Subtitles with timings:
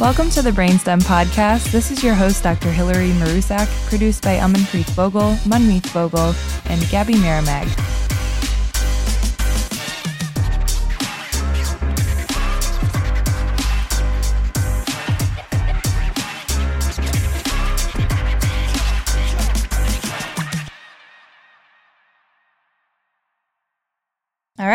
[0.00, 1.72] Welcome to the Brainstem podcast.
[1.72, 2.72] This is your host, Dr.
[2.72, 6.34] Hilary Marusak, produced by Amanpreet Bhogal, Manmeet Bhogal,
[6.70, 7.99] and Gabby Maramag.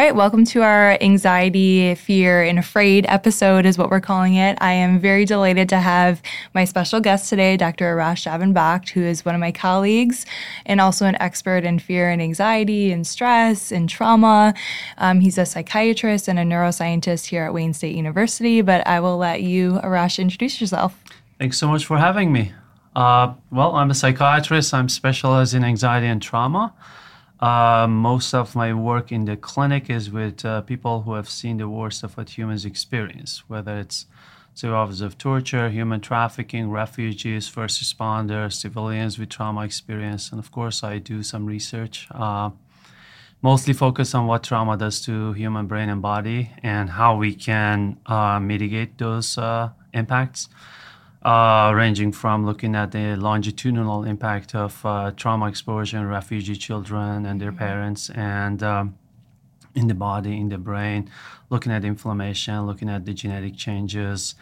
[0.05, 4.55] Right, welcome to our anxiety, fear, and afraid episode, is what we're calling it.
[4.61, 6.21] I am very delighted to have
[6.53, 7.85] my special guest today, Dr.
[7.85, 10.27] Arash Javanbakht, who is one of my colleagues
[10.67, 14.53] and also an expert in fear and anxiety and stress and trauma.
[14.99, 19.17] Um, he's a psychiatrist and a neuroscientist here at Wayne State University, but I will
[19.17, 21.03] let you, Arash, introduce yourself.
[21.39, 22.53] Thanks so much for having me.
[22.95, 26.75] Uh, well, I'm a psychiatrist, I'm specialized in anxiety and trauma.
[27.45, 31.57] Uh, most of my work in the clinic is with uh, people who have seen
[31.57, 34.07] the worst of what humans experience, whether it's
[34.55, 40.83] survivors of torture, human trafficking, refugees, first responders, civilians with trauma experience, and of course,
[40.83, 42.07] I do some research.
[42.09, 42.49] Uh,
[43.43, 47.99] mostly focus on what trauma does to human brain and body and how we can
[48.07, 50.49] uh, mitigate those uh, impacts
[51.25, 57.25] uh, ranging from looking at the longitudinal impact of uh, trauma exposure in refugee children
[57.25, 57.57] and their mm-hmm.
[57.57, 58.95] parents, and um,
[59.73, 61.09] in the body, in the brain,
[61.49, 64.35] looking at inflammation, looking at the genetic changes.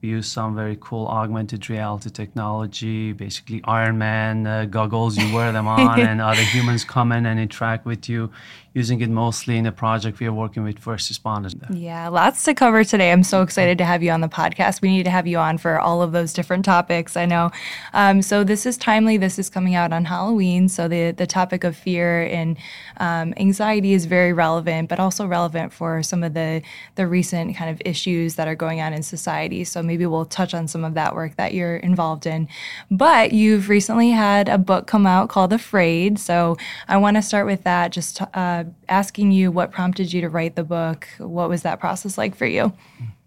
[0.00, 5.18] We use some very cool augmented reality technology, basically Iron Man uh, goggles.
[5.18, 8.32] You wear them on, and other humans come in and interact with you
[8.72, 11.54] using it mostly in a project we are working with first responders.
[11.76, 13.10] Yeah, lots to cover today.
[13.10, 14.80] I'm so excited to have you on the podcast.
[14.80, 17.16] We need to have you on for all of those different topics.
[17.16, 17.50] I know.
[17.92, 19.16] Um, so this is timely.
[19.16, 20.68] This is coming out on Halloween.
[20.68, 22.56] So the the topic of fear and
[22.98, 26.62] um, anxiety is very relevant, but also relevant for some of the
[26.94, 29.64] the recent kind of issues that are going on in society.
[29.64, 32.46] So maybe we'll touch on some of that work that you're involved in.
[32.88, 36.20] But you've recently had a book come out called Afraid.
[36.20, 37.90] So I want to start with that.
[37.90, 41.08] Just uh, uh, asking you what prompted you to write the book.
[41.18, 42.72] What was that process like for you?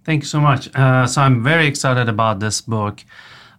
[0.04, 0.74] Thank you so much.
[0.76, 3.04] Uh, so I'm very excited about this book.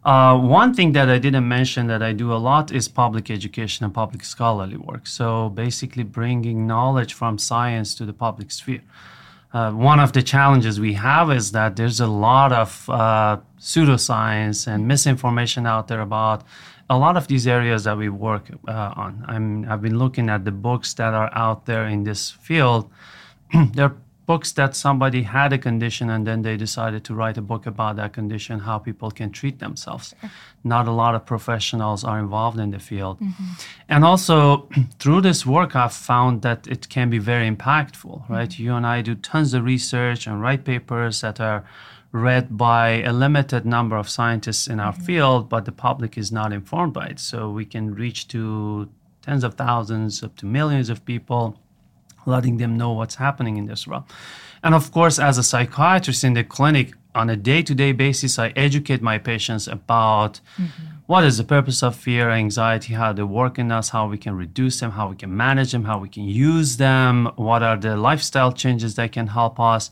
[0.05, 3.85] Uh, one thing that I didn't mention that I do a lot is public education
[3.85, 5.07] and public scholarly work.
[5.07, 8.83] So basically, bringing knowledge from science to the public sphere.
[9.55, 14.67] Uh, one of the challenges we have is that there's a lot of uh, pseudoscience
[14.67, 16.43] and misinformation out there about
[16.91, 19.25] a lot of these areas that we work uh, on.
[19.29, 22.91] I'm, I've been looking at the books that are out there in this field.
[23.75, 23.95] They're
[24.27, 27.97] books that somebody had a condition and then they decided to write a book about
[27.97, 30.15] that condition, how people can treat themselves.
[30.21, 30.31] Sure.
[30.63, 33.21] Not a lot of professionals are involved in the field.
[33.21, 33.45] Mm-hmm.
[33.89, 34.69] And also,
[34.99, 38.49] through this work, I've found that it can be very impactful, right?
[38.49, 38.63] Mm-hmm.
[38.63, 41.65] You and I do tons of research and write papers that are
[42.13, 45.03] read by a limited number of scientists in our mm-hmm.
[45.03, 47.19] field, but the public is not informed by it.
[47.19, 48.89] So we can reach to
[49.21, 51.59] tens of thousands, up to millions of people,
[52.27, 54.05] letting them know what's happening in this world.
[54.63, 58.39] And of course, as a psychiatrist in the clinic, on a day to day basis,
[58.39, 60.85] I educate my patients about mm-hmm.
[61.07, 64.37] what is the purpose of fear, anxiety, how they work in us, how we can
[64.37, 67.97] reduce them, how we can manage them, how we can use them, what are the
[67.97, 69.91] lifestyle changes that can help us.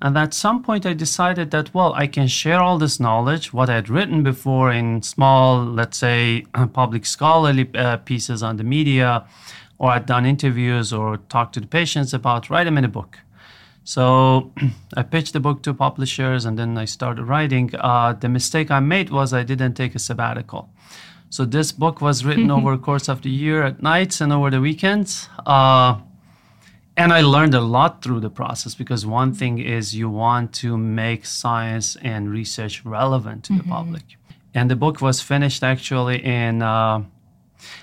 [0.00, 3.68] And at some point, I decided that, well, I can share all this knowledge, what
[3.68, 9.26] I had written before in small, let's say, public scholarly uh, pieces on the media,
[9.78, 13.18] or I'd done interviews or talked to the patients about, write them in a book.
[13.84, 14.52] So
[14.96, 17.70] I pitched the book to publishers and then I started writing.
[17.74, 20.68] Uh, the mistake I made was I didn't take a sabbatical.
[21.30, 24.50] So this book was written over the course of the year at nights and over
[24.50, 25.28] the weekends.
[25.46, 26.00] Uh,
[26.96, 30.76] and I learned a lot through the process because one thing is you want to
[30.76, 33.62] make science and research relevant to mm-hmm.
[33.62, 34.02] the public.
[34.52, 36.62] And the book was finished actually in.
[36.62, 37.04] Uh,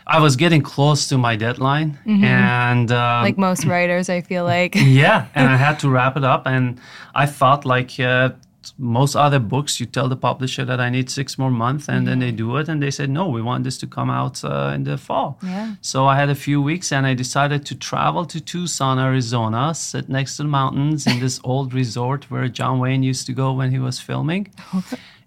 [0.07, 2.23] I was getting close to my deadline, mm-hmm.
[2.23, 4.75] and uh, like most writers, I feel like.
[4.75, 6.79] yeah, and I had to wrap it up, and
[7.13, 8.29] I thought like uh,
[8.77, 12.05] most other books, you tell the publisher that I need six more months, and mm-hmm.
[12.05, 12.51] then they mm-hmm.
[12.51, 14.97] do it, and they said no, we want this to come out uh, in the
[14.97, 15.39] fall.
[15.43, 15.75] Yeah.
[15.81, 20.09] So I had a few weeks, and I decided to travel to Tucson, Arizona, sit
[20.09, 23.71] next to the mountains in this old resort where John Wayne used to go when
[23.71, 24.47] he was filming.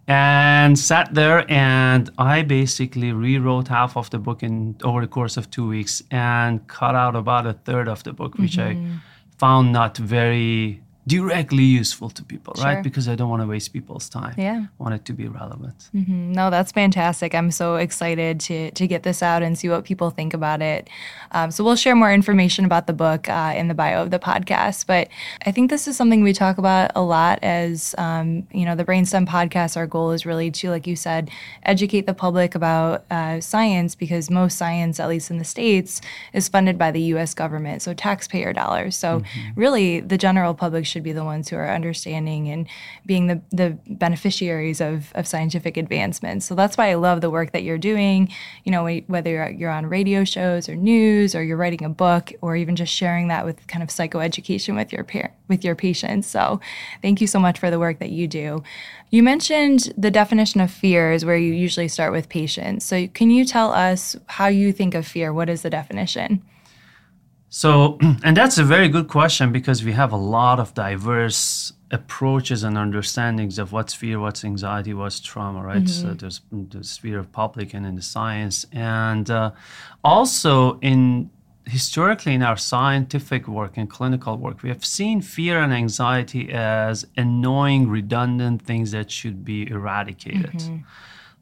[0.09, 5.37] And sat there and I basically rewrote half of the book in over the course
[5.37, 8.95] of two weeks and cut out about a third of the book, which mm-hmm.
[8.95, 9.01] I
[9.37, 12.65] found not very directly useful to people, Sure.
[12.67, 12.83] right?
[12.85, 14.35] Because I don't want to waste people's time.
[14.37, 14.67] Yeah.
[14.79, 15.89] I want it to be relevant.
[15.95, 17.35] No, that's fantastic.
[17.35, 20.89] I'm so excited to to get this out and see what people think about it.
[21.33, 24.19] Um, so we'll share more information about the book uh, in the bio of the
[24.19, 24.87] podcast.
[24.87, 25.09] But
[25.47, 28.85] I think this is something we talk about a lot as um, you know the
[28.85, 29.77] Brainstem podcast.
[29.77, 31.31] Our goal is really to, like you said,
[31.63, 36.01] educate the public about uh, science because most science, at least in the states,
[36.33, 37.33] is funded by the U.S.
[37.35, 38.95] government, so taxpayer dollars.
[38.97, 39.23] So
[39.57, 42.67] really, the general public should be the ones who are understanding and
[43.07, 46.47] being the, the beneficiaries of, of scientific advancements.
[46.47, 48.33] So that's why I love the work that you're doing.
[48.65, 52.57] You know, whether you're, on radio shows or news, or you're writing a book, or
[52.57, 55.07] even just sharing that with kind of psychoeducation with your
[55.49, 56.27] with your patients.
[56.27, 56.61] So
[57.03, 58.63] thank you so much for the work that you do.
[59.11, 62.85] You mentioned the definition of fear is where you usually start with patients.
[62.85, 65.33] So can you tell us how you think of fear?
[65.33, 66.43] What is the definition?
[67.51, 72.63] So, and that's a very good question because we have a lot of diverse approaches
[72.65, 75.89] and understandings of what's fear, what's anxiety, what's trauma, right?
[75.89, 76.17] So mm-hmm.
[76.17, 79.53] there's the sphere of public and in the science, and uh,
[80.05, 81.31] also in
[81.69, 87.07] historically in our scientific work and clinical work, we have seen fear and anxiety as
[87.17, 90.53] annoying, redundant things that should be eradicated.
[90.53, 90.79] Mm-hmm.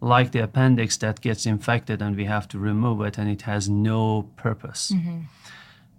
[0.01, 3.69] Like the appendix that gets infected and we have to remove it and it has
[3.69, 4.93] no purpose.
[4.95, 5.21] Mm-hmm.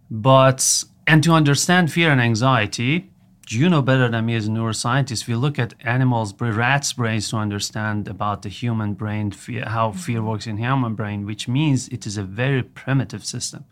[0.10, 3.12] But, and to understand fear and anxiety,
[3.50, 7.38] you know better than me as a neuroscientist, we look at animals, rats' brains to
[7.38, 10.28] understand about the human brain, fear, how fear mm-hmm.
[10.28, 13.66] works in human brain, which means it is a very primitive system.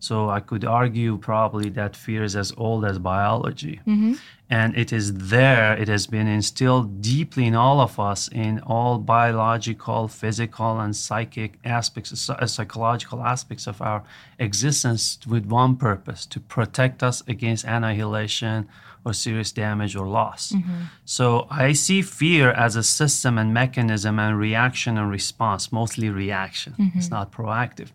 [0.00, 3.80] So I could argue probably that fear is as old as biology.
[3.86, 4.14] Mm-hmm.
[4.52, 8.98] And it is there, it has been instilled deeply in all of us in all
[8.98, 14.04] biological, physical, and psychic aspects, psy- psychological aspects of our
[14.38, 18.68] existence with one purpose to protect us against annihilation
[19.06, 20.52] or serious damage or loss.
[20.52, 20.82] Mm-hmm.
[21.06, 26.74] So I see fear as a system and mechanism and reaction and response, mostly reaction.
[26.78, 26.98] Mm-hmm.
[26.98, 27.88] It's not proactive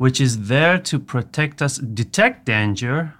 [0.00, 3.12] which is there to protect us, detect danger,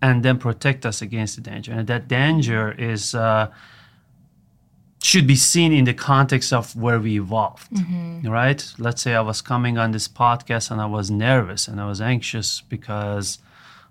[0.00, 1.72] and then protect us against the danger.
[1.72, 3.50] And that danger is uh,
[5.02, 7.68] should be seen in the context of where we evolved,
[8.24, 8.72] right?
[8.78, 12.00] Let's say I was coming on this podcast and I was nervous and I was
[12.00, 13.38] anxious because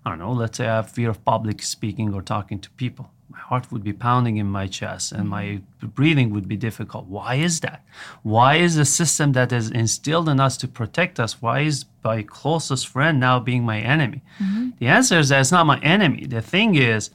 [0.06, 0.32] I don't know.
[0.32, 3.12] Let's say I have fear of public speaking or talking to people.
[3.30, 5.88] My heart would be pounding in my chest and my mm-hmm.
[5.88, 7.08] breathing would be difficult.
[7.08, 7.84] Why is that?
[8.24, 12.24] Why is the system that is instilled in us to protect us, why is my
[12.24, 14.22] closest friend now being my enemy?
[14.40, 14.70] Mm-hmm.
[14.80, 16.26] The answer is that it's not my enemy.
[16.26, 17.10] The thing is,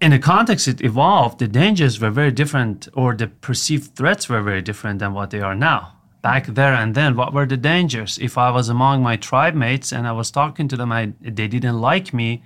[0.00, 4.42] in the context it evolved, the dangers were very different, or the perceived threats were
[4.42, 5.94] very different than what they are now.
[6.20, 8.18] Back there and then, what were the dangers?
[8.18, 11.48] If I was among my tribe mates and I was talking to them, I, they
[11.48, 12.42] didn't like me,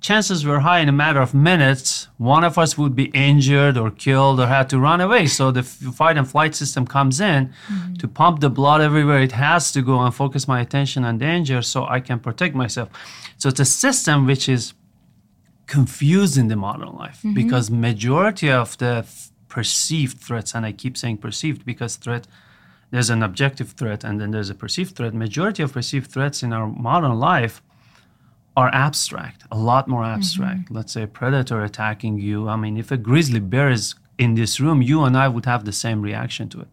[0.00, 3.90] chances were high in a matter of minutes, one of us would be injured or
[3.90, 5.26] killed or had to run away.
[5.26, 7.94] So the fight and flight system comes in mm-hmm.
[7.94, 11.62] to pump the blood everywhere it has to go and focus my attention on danger
[11.62, 12.88] so I can protect myself.
[13.38, 14.74] So it's a system which is
[15.66, 17.34] confused in the modern life mm-hmm.
[17.34, 22.26] because majority of the f- perceived threats and i keep saying perceived because threat
[22.90, 26.52] there's an objective threat and then there's a perceived threat majority of perceived threats in
[26.52, 27.62] our modern life
[28.56, 30.18] are abstract a lot more mm-hmm.
[30.18, 30.70] abstract.
[30.70, 32.48] Let's say a predator attacking you.
[32.48, 35.64] I mean if a grizzly bear is in this room you and i would have
[35.64, 36.68] the same reaction to it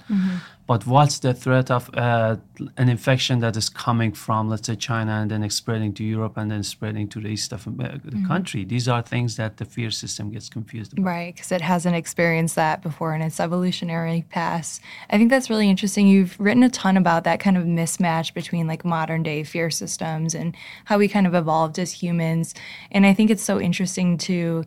[0.65, 2.37] but what's the threat of uh,
[2.77, 6.49] an infection that is coming from, let's say, China and then spreading to Europe and
[6.49, 8.63] then spreading to the east of America, the country?
[8.63, 11.05] These are things that the fear system gets confused about.
[11.05, 14.81] Right, because it hasn't experienced that before in its evolutionary past.
[15.09, 16.07] I think that's really interesting.
[16.07, 20.33] You've written a ton about that kind of mismatch between like modern day fear systems
[20.33, 22.55] and how we kind of evolved as humans.
[22.89, 24.63] And I think it's so interesting to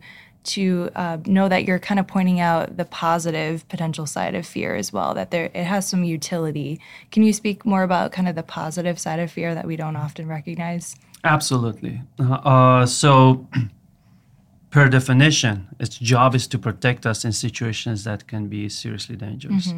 [0.47, 4.75] to uh, know that you're kind of pointing out the positive potential side of fear
[4.75, 5.13] as well.
[5.13, 6.79] That there it has some utility.
[7.11, 9.95] Can you speak more about kind of the positive side of fear that we don't
[9.95, 10.95] often recognize?
[11.23, 12.01] Absolutely.
[12.19, 13.47] Uh, uh, so,
[14.69, 19.73] per definition, its job is to protect us in situations that can be seriously dangerous.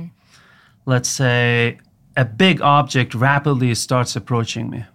[0.86, 1.80] Let's say
[2.16, 4.86] a big object rapidly starts approaching me.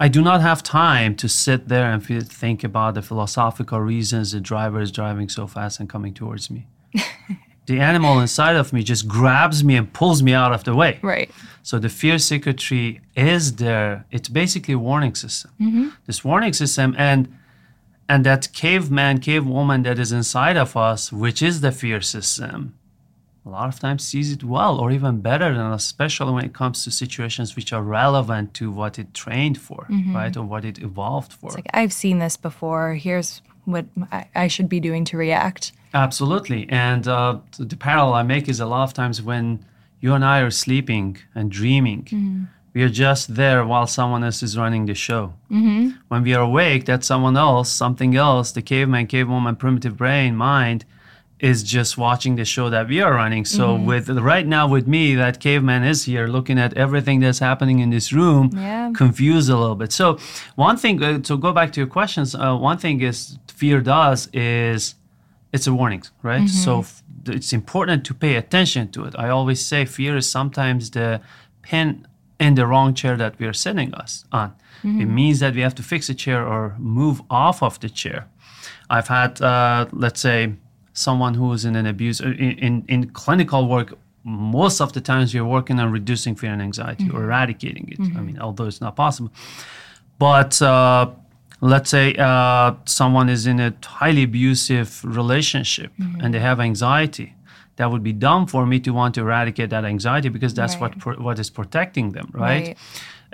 [0.00, 4.40] I do not have time to sit there and think about the philosophical reasons the
[4.40, 6.66] driver is driving so fast and coming towards me.
[7.66, 10.98] the animal inside of me just grabs me and pulls me out of the way.
[11.00, 11.30] Right.
[11.62, 14.04] So the fear circuitry is there.
[14.10, 15.52] It's basically a warning system.
[15.60, 15.88] Mm-hmm.
[16.06, 17.32] This warning system and
[18.06, 22.74] and that caveman, cavewoman that is inside of us, which is the fear system,
[23.46, 26.54] a lot of times sees it well or even better than us, especially when it
[26.54, 30.34] comes to situations which are relevant to what it trained for, right?
[30.36, 31.48] Or what it evolved for.
[31.48, 32.94] It's like I've seen this before.
[32.94, 35.72] Here's what I, I should be doing to react.
[35.92, 36.66] Absolutely.
[36.70, 39.64] And uh, the parallel I make is a lot of times when
[40.00, 44.58] you and I are sleeping and dreaming, we are just there while someone else is
[44.58, 45.34] running the show.
[45.50, 45.90] Mm-hmm.
[46.08, 50.84] When we are awake, that someone else, something else, the caveman, cavewoman, primitive brain, mind,
[51.40, 53.44] is just watching the show that we are running.
[53.44, 57.80] So with right now with me, that caveman is here looking at everything that's happening
[57.80, 58.92] in this room, Yeah.
[58.94, 59.92] confused a little bit.
[59.92, 60.18] So
[60.54, 64.28] one thing, uh, to go back to your questions, uh, one thing is fear does
[64.32, 64.94] is
[65.52, 66.48] it's a warning, right?
[66.48, 69.14] So f- it's important to pay attention to it.
[69.18, 71.20] I always say fear is sometimes the
[71.62, 72.06] pin
[72.38, 74.52] in the wrong chair that we are sitting us on.
[74.82, 78.26] It means that we have to fix a chair or move off of the chair.
[78.90, 80.54] I've had, uh, let's say,
[80.94, 83.88] someone who is in an abuse uh, in, in, in clinical work.
[84.26, 88.00] Most of the times, we're working on reducing fear and anxiety or eradicating it.
[88.16, 89.30] I mean, although it's not possible.
[90.18, 91.10] But uh,
[91.60, 97.34] let's say uh, someone is in a highly abusive relationship and they have anxiety.
[97.76, 100.92] That would be dumb for me to want to eradicate that anxiety because that's what
[100.92, 101.00] Right.
[101.00, 102.68] pro- what is protecting them, right?
[102.68, 102.76] Right.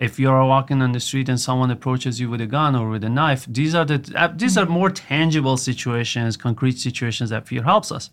[0.00, 3.04] If you're walking on the street and someone approaches you with a gun or with
[3.04, 4.72] a knife, these are the uh, these are mm-hmm.
[4.72, 8.08] more tangible situations, concrete situations that fear helps us.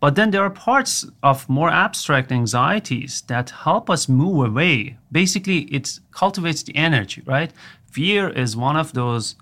[0.00, 4.96] But then there are parts of more abstract anxieties that help us move away.
[5.12, 7.52] Basically, it cultivates the energy, right?
[7.92, 9.36] Fear is one of those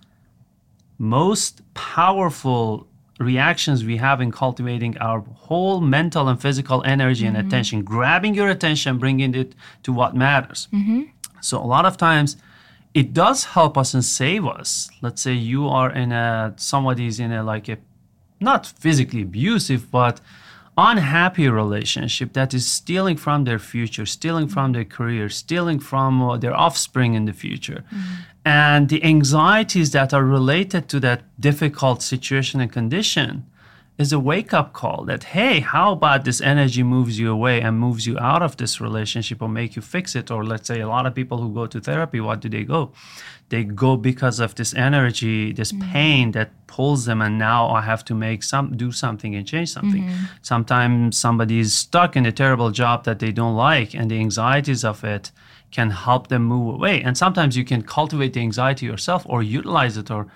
[0.99, 7.47] most powerful reactions we have in cultivating our whole mental and physical energy and mm-hmm.
[7.47, 10.69] attention, grabbing your attention, bringing it to what matters.
[10.73, 11.03] Mm-hmm.
[11.41, 12.37] So a lot of times
[12.95, 14.91] it does help us and save us.
[15.03, 17.79] Let's say you are in a somebody's in a like a
[18.41, 20.21] not physically abusive but
[20.77, 26.37] unhappy relationship that is stealing from their future, stealing from their career, stealing from uh,
[26.37, 27.83] their offspring in the future.
[28.45, 33.45] And the anxieties that are related to that difficult situation and condition
[33.99, 37.79] is a wake up call that, hey, how about this energy moves you away and
[37.79, 40.31] moves you out of this relationship or make you fix it?
[40.31, 42.93] Or let's say a lot of people who go to therapy, what do they go?
[43.49, 45.91] They go because of this energy, this mm-hmm.
[45.91, 49.71] pain that pulls them, and now I have to make some do something and change
[49.73, 50.05] something.
[50.05, 50.25] Mm-hmm.
[50.43, 54.85] Sometimes somebody is stuck in a terrible job that they don't like, and the anxieties
[54.85, 55.33] of it
[55.71, 57.03] can help them move away.
[57.03, 60.29] And sometimes you can cultivate the anxiety yourself or utilize it or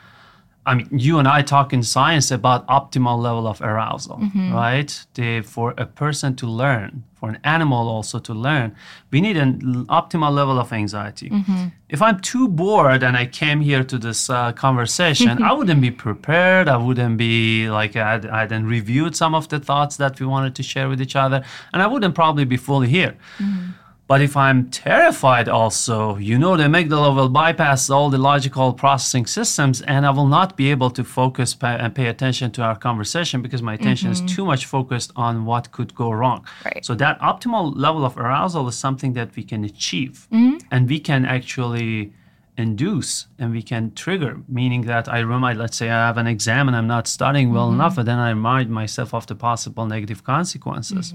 [0.64, 4.52] I mean, you and I talk in science about optimal level of arousal, mm-hmm.
[4.52, 5.06] right?
[5.14, 8.76] The, for a person to learn, for an animal also to learn,
[9.10, 11.30] we need an optimal level of anxiety.
[11.30, 11.66] Mm-hmm.
[11.88, 15.90] If I'm too bored and I came here to this uh, conversation, I wouldn't be
[15.90, 16.68] prepared.
[16.68, 20.26] I wouldn't be like I had, I hadn't reviewed some of the thoughts that we
[20.26, 23.16] wanted to share with each other, and I wouldn't probably be fully here.
[23.38, 23.70] Mm-hmm.
[24.12, 29.24] But if I'm terrified also, you know, the amygdala will bypass all the logical processing
[29.24, 32.76] systems and I will not be able to focus pa- and pay attention to our
[32.76, 34.36] conversation because my attention is mm-hmm.
[34.36, 36.46] too much focused on what could go wrong.
[36.62, 36.84] Right.
[36.84, 40.58] So that optimal level of arousal is something that we can achieve mm-hmm.
[40.70, 42.12] and we can actually
[42.58, 46.68] induce and we can trigger, meaning that I remind, let's say I have an exam
[46.68, 47.80] and I'm not studying well mm-hmm.
[47.80, 51.14] enough, and then I remind myself of the possible negative consequences.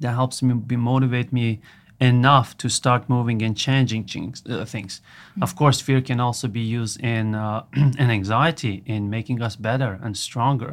[0.00, 1.60] That helps me be motivate me
[2.00, 4.42] enough to start moving and changing things.
[4.48, 5.00] Uh, things.
[5.42, 9.98] Of course, fear can also be used in uh, in anxiety in making us better
[10.02, 10.72] and stronger.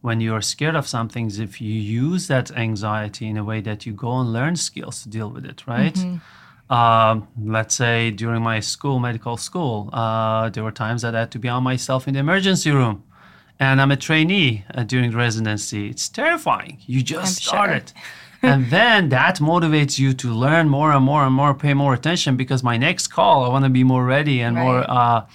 [0.00, 3.60] When you are scared of some things, if you use that anxiety in a way
[3.62, 5.96] that you go and learn skills to deal with it, right?
[6.70, 11.30] Um, let's say during my school, medical school, uh, there were times that I had
[11.32, 13.02] to be on myself in the emergency room.
[13.58, 15.88] And I'm a trainee uh, during residency.
[15.88, 16.78] It's terrifying.
[16.86, 17.80] You just I'm sure.
[18.42, 22.36] and then that motivates you to learn more and more and more, pay more attention
[22.36, 25.26] because my next call, I want to be more ready and more uh,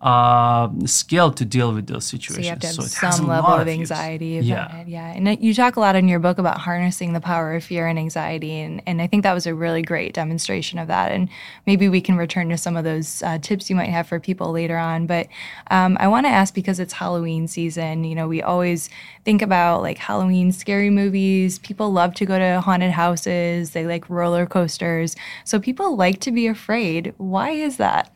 [0.00, 2.46] uh, skilled to deal with those So situations.
[2.46, 4.40] you have to have has some level of anxiety.
[4.42, 4.78] Yeah.
[4.78, 4.88] It.
[4.88, 5.12] Yeah.
[5.12, 7.98] And you talk a lot in your book about harnessing the power of fear and
[7.98, 8.60] anxiety.
[8.60, 11.12] And, and I think that was a really great demonstration of that.
[11.12, 11.28] And
[11.66, 14.52] maybe we can return to some of those uh, tips you might have for people
[14.52, 15.06] later on.
[15.06, 15.28] But
[15.70, 18.88] um, I want to ask because it's Halloween season, you know, we always
[19.26, 21.58] think about like Halloween scary movies.
[21.58, 25.14] People love to go to haunted houses, they like roller coasters.
[25.44, 27.12] So people like to be afraid.
[27.18, 28.10] Why is that?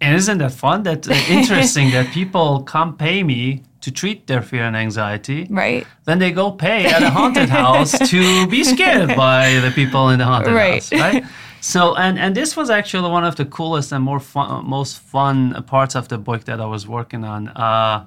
[0.00, 0.82] And isn't that fun?
[0.82, 5.46] That uh, interesting that people come pay me to treat their fear and anxiety.
[5.48, 5.86] Right.
[6.04, 10.18] Then they go pay at a haunted house to be scared by the people in
[10.18, 10.82] the haunted Right.
[10.82, 11.24] house, right?
[11.60, 15.62] So, and and this was actually one of the coolest and more fun, most fun
[15.64, 17.48] parts of the book that I was working on.
[17.48, 18.06] Uh,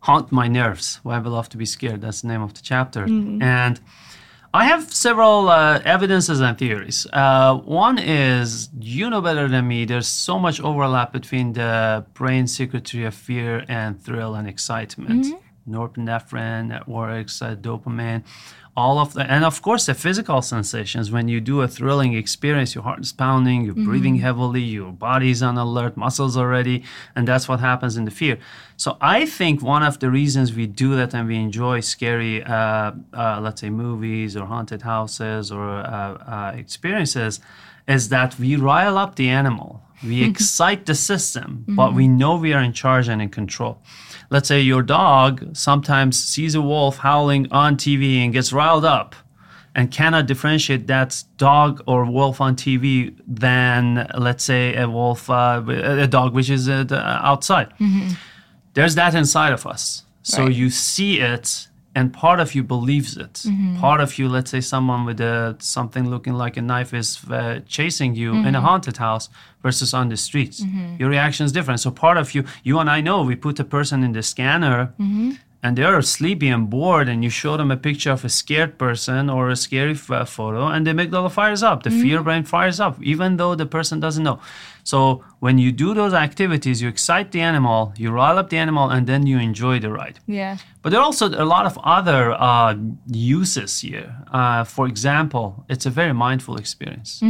[0.00, 1.00] Haunt my nerves.
[1.02, 2.00] Why I love to be scared.
[2.00, 3.02] That's the name of the chapter.
[3.04, 3.80] And
[4.54, 7.06] I have several uh, evidences and theories.
[7.12, 12.46] Uh, one is, you know better than me, there's so much overlap between the brain
[12.46, 15.26] circuitry of fear and thrill and excitement.
[15.68, 18.24] Norepinephrine networks, uh, dopamine,
[18.78, 21.10] all of the, and of course the physical sensations.
[21.10, 25.42] When you do a thrilling experience, your heart is pounding, you're breathing heavily, your body's
[25.42, 26.84] on alert, muscles are ready,
[27.16, 28.38] and that's what happens in the fear.
[28.76, 32.92] So I think one of the reasons we do that and we enjoy scary, uh,
[33.22, 37.40] uh, let's say, movies or haunted houses or uh, uh, experiences,
[37.88, 39.82] is that we rile up the animal.
[40.04, 43.74] We excite the system, but we know we are in charge and in control.
[44.30, 49.14] Let's say your dog sometimes sees a wolf howling on TV and gets riled up
[49.74, 55.62] and cannot differentiate that dog or wolf on TV than, let's say, a wolf, uh,
[55.66, 57.72] a dog which is uh, the- outside.
[58.74, 60.04] There's that inside of us.
[60.22, 60.54] So Right.
[60.54, 61.67] you see it,
[61.98, 63.34] and part of you believes it.
[63.34, 63.80] Mm-hmm.
[63.80, 67.60] Part of you, let's say, someone with a, something looking like a knife is uh,
[67.66, 68.66] chasing you in a mm-hmm.
[68.66, 69.28] haunted house
[69.64, 70.58] versus on the streets.
[70.60, 70.96] Mm-hmm.
[71.00, 71.80] Your reaction is different.
[71.80, 74.78] So part of you, you and I know, we put a person in the scanner.
[75.60, 79.28] And they're sleepy and bored, and you show them a picture of a scared person
[79.28, 81.82] or a scary f- photo, and they make the amygdala fires up.
[81.82, 84.38] The fear brain fires up, even though the person doesn't know.
[84.84, 88.88] So when you do those activities, you excite the animal, you rile up the animal,
[88.90, 90.20] and then you enjoy the ride.
[90.26, 90.58] Yeah.
[90.82, 92.74] But there are also a lot of other uh,
[93.06, 94.14] uses here.
[94.32, 97.20] Uh, for example, it's a very mindful experience.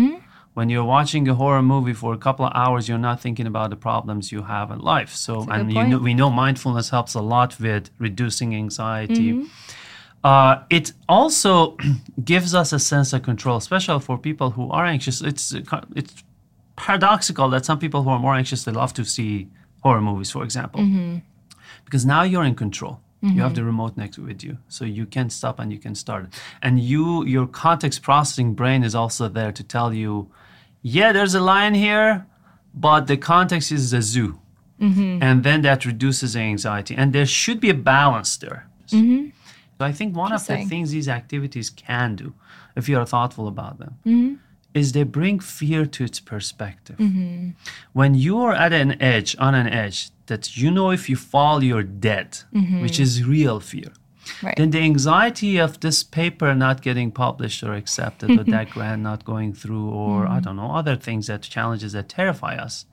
[0.58, 3.70] When you're watching a horror movie for a couple of hours, you're not thinking about
[3.70, 5.10] the problems you have in life.
[5.14, 9.28] So, and you know, we know mindfulness helps a lot with reducing anxiety.
[10.24, 11.76] Uh, it also
[12.32, 15.16] gives us a sense of control, especially for people who are anxious.
[15.30, 15.44] It's
[16.00, 16.14] it's
[16.74, 19.46] paradoxical that some people who are more anxious they love to see
[19.84, 20.80] horror movies, for example,
[21.84, 22.94] because now you're in control.
[23.20, 26.22] You have the remote next with you, so you can stop and you can start.
[26.62, 30.12] And you, your context processing brain is also there to tell you,
[30.82, 32.26] yeah, there's a lion here,
[32.74, 34.40] but the context is a zoo,
[34.80, 35.22] mm-hmm.
[35.22, 36.94] and then that reduces anxiety.
[36.94, 38.68] And there should be a balance there.
[38.88, 39.30] Mm-hmm.
[39.78, 42.34] So I think one of the things these activities can do,
[42.74, 44.34] if you are thoughtful about them, mm-hmm.
[44.74, 46.96] is they bring fear to its perspective.
[47.92, 51.62] When you are at an edge, on an edge, that you know if you fall,
[51.62, 52.38] you're dead,
[52.82, 53.92] which is real fear.
[54.42, 54.56] Right.
[54.56, 59.24] Then the anxiety of this paper not getting published or accepted, or that grant not
[59.24, 62.86] going through, or I don't know, other things that challenges that terrify us,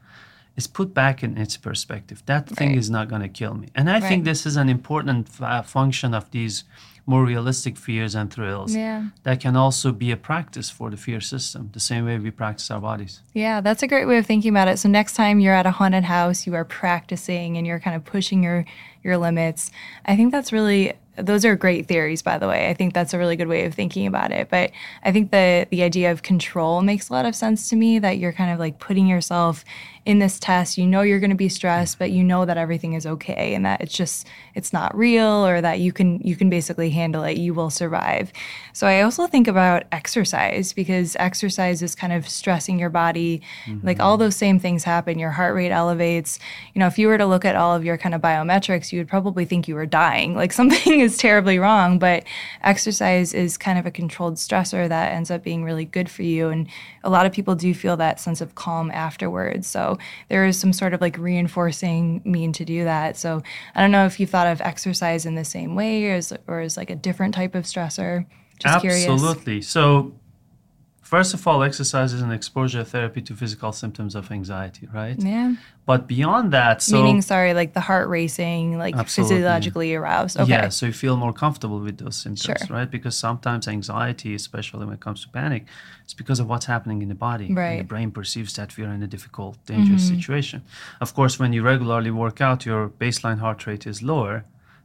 [0.56, 2.24] is put back in its perspective.
[2.26, 2.78] That thing Right.
[2.78, 3.68] is not going to kill me.
[3.76, 6.64] And I think this is an important uh, function of these
[7.08, 9.04] more realistic fears and thrills Yeah.
[9.24, 12.72] that can also be a practice for the fear system, the same way we practice
[12.72, 13.22] our bodies.
[13.34, 14.80] Yeah, that's a great way of thinking about it.
[14.80, 18.04] So next time you're at a haunted house, you are practicing and you're kind of
[18.06, 18.66] pushing your
[19.04, 19.70] your limits.
[20.08, 22.70] I think that's really those are great theories by the way.
[22.70, 24.50] I think that's a really good way of thinking about it.
[24.50, 24.72] But
[25.04, 28.18] I think the the idea of control makes a lot of sense to me that
[28.18, 29.64] you're kind of like putting yourself
[30.06, 30.78] in this test.
[30.78, 33.66] You know you're going to be stressed, but you know that everything is okay and
[33.66, 37.38] that it's just it's not real or that you can you can basically handle it.
[37.38, 38.32] You will survive.
[38.74, 43.42] So I also think about exercise because exercise is kind of stressing your body.
[43.66, 43.86] Mm-hmm.
[43.86, 45.18] Like all those same things happen.
[45.18, 46.40] Your heart rate elevates.
[46.74, 49.00] You know, if you were to look at all of your kind of biometrics, you
[49.00, 50.36] would probably think you were dying.
[50.36, 52.24] Like something is terribly wrong, but
[52.64, 56.50] exercise is kind of a controlled stressor that ends up being really good for you.
[56.50, 56.68] And
[57.04, 59.68] a lot of people do feel that sense of calm afterwards.
[59.68, 59.98] So
[60.30, 63.16] there is some sort of like reinforcing mean to do that.
[63.16, 63.42] So
[63.76, 66.60] I don't know if you thought of exercise in the same way or as, or
[66.60, 68.26] as like a different type of stressor.
[68.60, 69.08] Just curious.
[69.08, 69.62] Absolutely.
[69.62, 70.14] So,
[71.14, 75.16] first of all, exercise is an exposure therapy to physical symptoms of anxiety, right?
[75.34, 75.50] Yeah.
[75.86, 79.36] But beyond that, so Meaning, sorry, like the heart racing, like Absolutely.
[79.36, 80.36] physiologically aroused.
[80.42, 80.50] Okay.
[80.50, 82.76] Yeah, so you feel more comfortable with those symptoms, Sure.
[82.78, 82.90] right?
[82.98, 85.64] Because sometimes anxiety, especially when it comes to panic,
[86.08, 87.46] is because of what's happening in the body.
[87.50, 87.88] And the Mm-hmm.
[87.94, 90.60] brain perceives that we are in a difficult, dangerous situation.
[91.06, 94.36] Of course, when you regularly work out, your baseline heart rate is lower.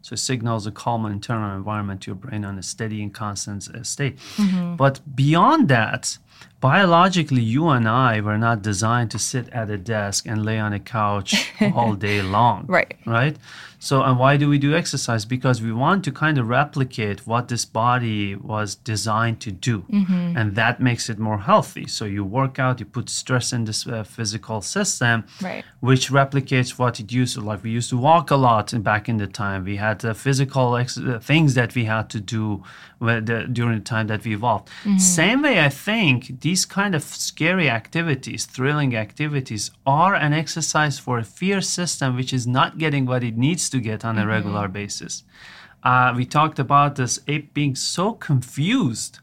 [0.03, 3.69] So it signals a calm internal environment to your brain on a steady and constant
[3.69, 4.17] uh, state.
[4.37, 4.77] Mm-hmm.
[4.77, 6.17] But beyond that,
[6.61, 10.73] biologically, you and I were not designed to sit at a desk and lay on
[10.73, 12.97] a couch all day long Right.
[13.07, 13.37] right?
[13.83, 15.25] So, and why do we do exercise?
[15.25, 20.37] Because we want to kind of replicate what this body was designed to do, Mm-hmm.
[20.39, 21.87] and that makes it more healthy.
[21.87, 25.65] So, you work out, you put stress in this uh, physical system, Right.
[25.81, 27.41] which replicates what it used to.
[27.41, 29.65] Like we used to walk a lot in- back in the time.
[29.65, 32.63] We had uh, physical ex- uh, things that we had to do
[33.01, 34.69] with the, during the time that we evolved.
[34.99, 41.19] Same way, I think these kind of scary activities, thrilling activities, are an exercise for
[41.19, 44.31] a fear system which is not getting what it needs to get on a mm-hmm.
[44.31, 45.25] regular basis.
[45.83, 49.19] Uh, we talked about this ape being so confused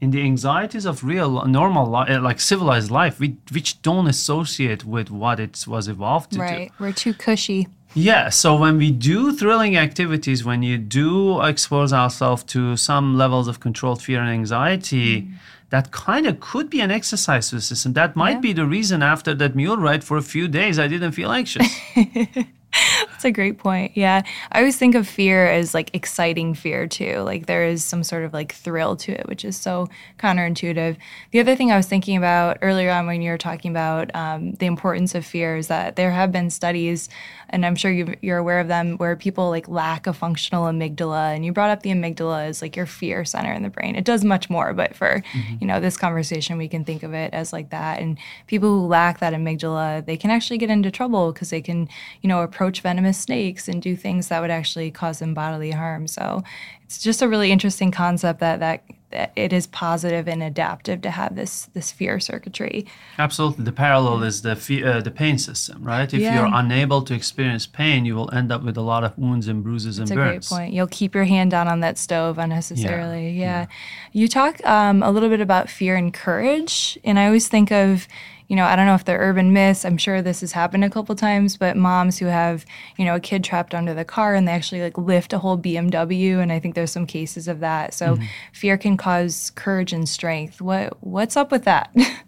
[0.00, 4.84] in the anxieties of real normal li- uh, like civilized life we, which don't associate
[4.84, 6.72] with what it was evolved to do Right.
[6.80, 7.68] We're too cushy.
[7.94, 13.46] yeah, so when we do thrilling activities, when you do expose ourselves to some levels
[13.46, 15.32] of controlled fear and anxiety, mm.
[15.70, 17.92] that kind of could be an exercise to the system.
[17.92, 18.48] That might Yeah.
[18.48, 21.68] be the reason after that mule ride for a few days I didn't feel anxious.
[23.08, 23.92] That's a great point.
[23.94, 24.22] Yeah.
[24.52, 27.18] I always think of fear as like exciting fear too.
[27.20, 30.96] Like there is some sort of like thrill to it, which is so counterintuitive.
[31.30, 34.52] The other thing I was thinking about earlier on when you were talking about um,
[34.54, 37.08] the importance of fear is that there have been studies,
[37.48, 41.34] and I'm sure you you're aware of them, where people like lack a functional amygdala.
[41.34, 43.94] And you brought up the amygdala as like your fear center in the brain.
[43.96, 45.22] It does much more, but for,
[45.60, 48.00] you know, this conversation, we can think of it as like that.
[48.00, 51.88] And people who lack that amygdala, they can actually get into trouble because they can,
[52.20, 56.06] you know, approach venomous snakes and do things that would actually cause them bodily harm.
[56.06, 56.42] So
[56.84, 61.10] it's just a really interesting concept that that, that it is positive and adaptive to
[61.10, 62.86] have this this fear circuitry.
[63.18, 63.64] Absolutely.
[63.64, 66.12] The parallel is the fe- uh, the pain system, right?
[66.12, 66.34] If Yeah.
[66.34, 69.62] you're unable to experience pain, you will end up with a lot of wounds and
[69.62, 70.72] bruises That's and a great point.
[70.72, 73.30] You'll keep your hand down on that stove unnecessarily.
[73.30, 73.66] Yeah.
[74.12, 78.06] You talk um, a little bit about fear and courage, and I always think of,
[78.48, 79.84] you know, I don't know if they're urban myths.
[79.84, 83.20] I'm sure this has happened a couple times, but moms who have, you know, a
[83.20, 86.58] kid trapped under the car and they actually like lift a whole BMW, and I
[86.58, 87.94] think there's some cases of that.
[87.94, 88.24] So mm-hmm.
[88.52, 90.60] fear can cause courage and strength.
[90.60, 91.94] What what's up with that?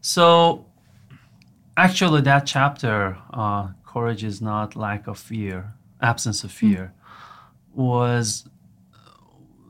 [0.00, 0.66] So,
[1.76, 7.76] actually, that chapter, uh, courage is not lack of fear, absence of fear, mm.
[7.76, 8.48] was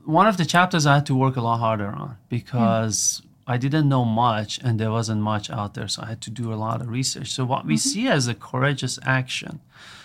[0.05, 2.17] one of the chapters I had to work a lot harder on mm.
[2.29, 5.89] because I didn't know much and there wasn't much out there.
[5.89, 7.31] So I had to do a lot of research.
[7.31, 9.61] So, what we see as a courageous action.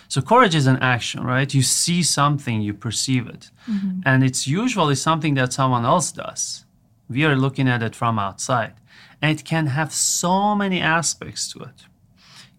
[0.08, 1.52] So, courage is an action, right?
[1.52, 3.50] You see something, you perceive it.
[4.04, 6.64] And it's usually something that someone else does.
[7.08, 8.74] We are looking at it from outside.
[9.20, 11.84] And it can have so many aspects to it.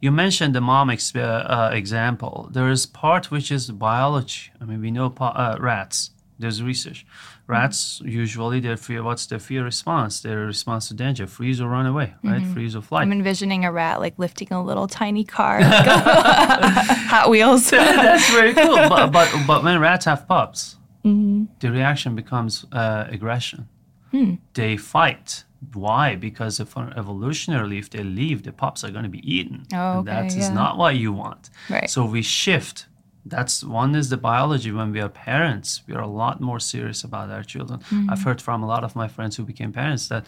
[0.02, 2.50] You mentioned the mom ex- uh, uh, example.
[2.52, 4.52] There is part which is biology.
[4.62, 6.12] I mean, we know uh, rats.
[6.38, 7.06] There's research.
[7.06, 7.52] Mm-hmm.
[7.52, 9.04] Rats usually their fear.
[9.04, 10.20] What's their fear response?
[10.22, 12.42] Their response to danger: freeze or run away, right?
[12.42, 12.54] Mm-hmm.
[12.54, 13.04] Freeze or flight.
[13.04, 17.70] I'm envisioning a rat like lifting a little tiny car, Hot Wheels.
[17.72, 18.76] That's very cool.
[18.76, 21.46] But, but but when rats have pups, mm-hmm.
[21.60, 23.68] the reaction becomes uh, aggression.
[24.12, 24.36] Hmm.
[24.54, 25.44] They fight.
[25.74, 26.16] Why?
[26.16, 29.66] Because if evolutionarily, if they leave, the pups are going to be eaten.
[29.74, 30.54] Oh, and that okay, is yeah.
[30.54, 31.50] not what you want.
[31.70, 31.90] Right.
[31.90, 32.88] So we shift.
[33.26, 34.72] That's one is the biology.
[34.72, 37.80] When we are parents, we are a lot more serious about our children.
[37.80, 38.10] Mm-hmm.
[38.12, 40.26] I've heard from a lot of my friends who became parents that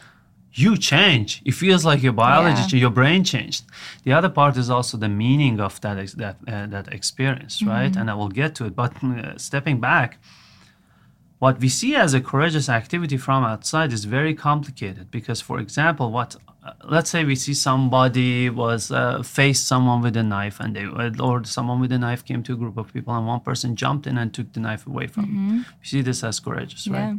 [0.53, 1.41] you change.
[1.45, 2.81] It feels like your biology, Yeah.
[2.81, 3.63] your brain changed.
[4.03, 7.91] The other part is also the meaning of that ex- that uh, that experience, right?
[7.91, 7.99] Mm-hmm.
[8.01, 8.75] And I will get to it.
[8.75, 10.17] But uh, stepping back,
[11.39, 16.11] what we see as a courageous activity from outside is very complicated because, for example,
[16.11, 20.75] what uh, let's say we see somebody was uh, faced someone with a knife, and
[20.75, 20.85] they
[21.19, 24.05] or someone with a knife came to a group of people, and one person jumped
[24.07, 25.65] in and took the knife away from him.
[25.79, 27.15] We see this as courageous, right?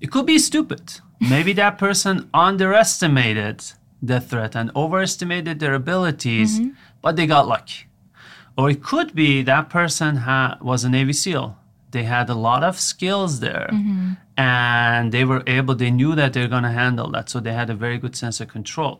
[0.00, 1.00] It could be stupid.
[1.20, 3.62] Maybe that person underestimated
[4.02, 6.58] the threat and overestimated their abilities,
[7.00, 7.86] but they got lucky.
[8.58, 11.56] Or it could be that person ha- was a Navy SEAL.
[11.92, 13.68] They had a lot of skills there
[14.36, 17.28] and they were able, they knew that they're going to handle that.
[17.28, 18.94] So they had a very good sense of control.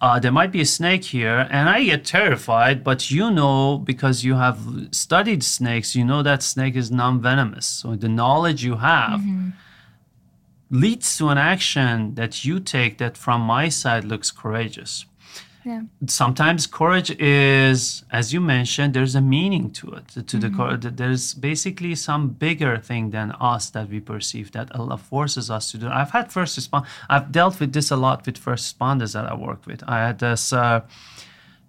[0.00, 4.24] Uh, there might be a snake here, and I get terrified, but you know, because
[4.24, 4.58] you have
[4.90, 7.66] studied snakes, you know that snake is non venomous.
[7.66, 9.20] So the knowledge you have
[10.70, 15.04] leads to an action that you take that from my side looks courageous.
[15.64, 15.82] Yeah.
[16.06, 20.08] Sometimes courage is, as you mentioned, there's a meaning to it.
[20.26, 24.74] To the cour- th- there's basically some bigger thing than us that we perceive that
[24.74, 25.88] Allah forces us to do.
[25.88, 26.86] I've had first respond.
[27.08, 29.84] I've dealt with this a lot with first responders that I work with.
[29.86, 30.80] I had this uh,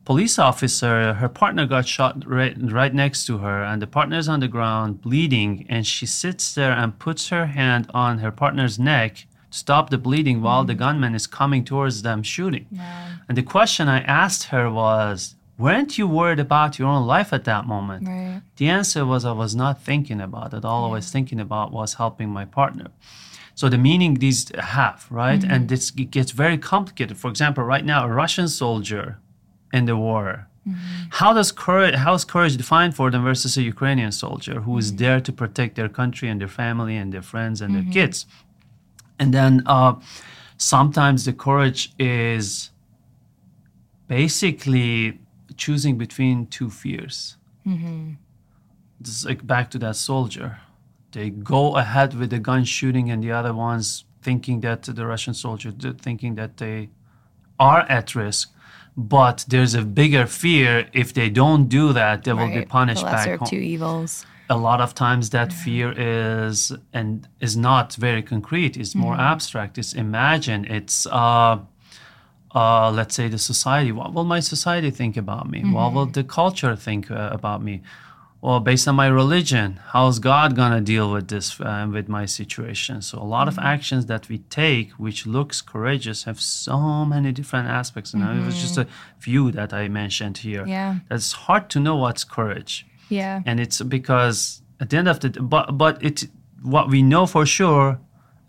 [0.05, 1.13] police officer.
[1.13, 5.01] Her partner got shot right, right next to her, and the partner's on the ground
[5.01, 9.97] bleeding, and she sits there and puts her hand on her partner's neck stop the
[9.97, 10.79] bleeding while the mm.
[10.79, 12.67] gunman is coming towards them shooting.
[13.27, 17.43] And the question I asked her was, Weren't you worried about your own life at
[17.45, 18.07] that moment?
[18.07, 18.41] Right.
[18.57, 20.65] The answer was, I was not thinking about it.
[20.65, 22.87] All I was thinking about was helping my partner.
[23.55, 25.39] So the meaning these have, right?
[25.39, 25.51] Mm-hmm.
[25.51, 27.17] And this gets very complicated.
[27.17, 29.19] For example, right now, a Russian soldier
[29.71, 30.47] in the war.
[30.67, 30.79] Mm-hmm.
[31.11, 31.95] How does courage?
[31.95, 35.03] How is courage defined for them versus a Ukrainian soldier who is mm-hmm.
[35.03, 38.25] there to protect their country and their family and their friends and their kids?
[39.19, 39.95] And then uh,
[40.57, 42.71] sometimes the courage is
[44.07, 45.19] basically
[45.57, 47.37] choosing between two fears.
[48.99, 50.59] This is like back to that soldier.
[51.11, 55.33] They go ahead with the gun shooting, and the other ones thinking that the Russian
[55.33, 56.89] soldiers thinking that they
[57.59, 58.51] are at risk,
[58.97, 63.11] but there's a bigger fear if they don't do that, they will be punished the
[63.11, 64.25] back lesser of two evils.
[64.49, 68.77] A lot of times that fear is and is not very concrete.
[68.77, 69.77] It's more abstract.
[69.77, 71.59] It's imagine it's uh
[72.55, 73.91] uh, let's say the society.
[73.91, 75.63] What will my society think about me?
[75.63, 77.81] What will the culture think uh, about me?
[78.41, 83.01] Well based on my religion how's god gonna deal with this uh, with my situation?
[83.01, 87.69] So a lot of actions that we take which looks courageous have so many different
[87.69, 88.13] aspects.
[88.13, 88.85] And it was just a
[89.17, 90.65] few that i mentioned here.
[90.67, 90.99] Yeah.
[91.09, 93.41] it's hard to know what's courage Yeah.
[93.45, 96.27] and it's because at the end of the but but it
[96.61, 97.99] what we know for sure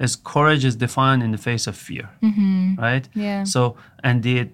[0.01, 2.11] is courage is defined in the face of fear.
[2.23, 2.75] Mm-hmm.
[2.77, 3.09] Right?
[3.15, 3.45] Yeah.
[3.45, 4.49] so and the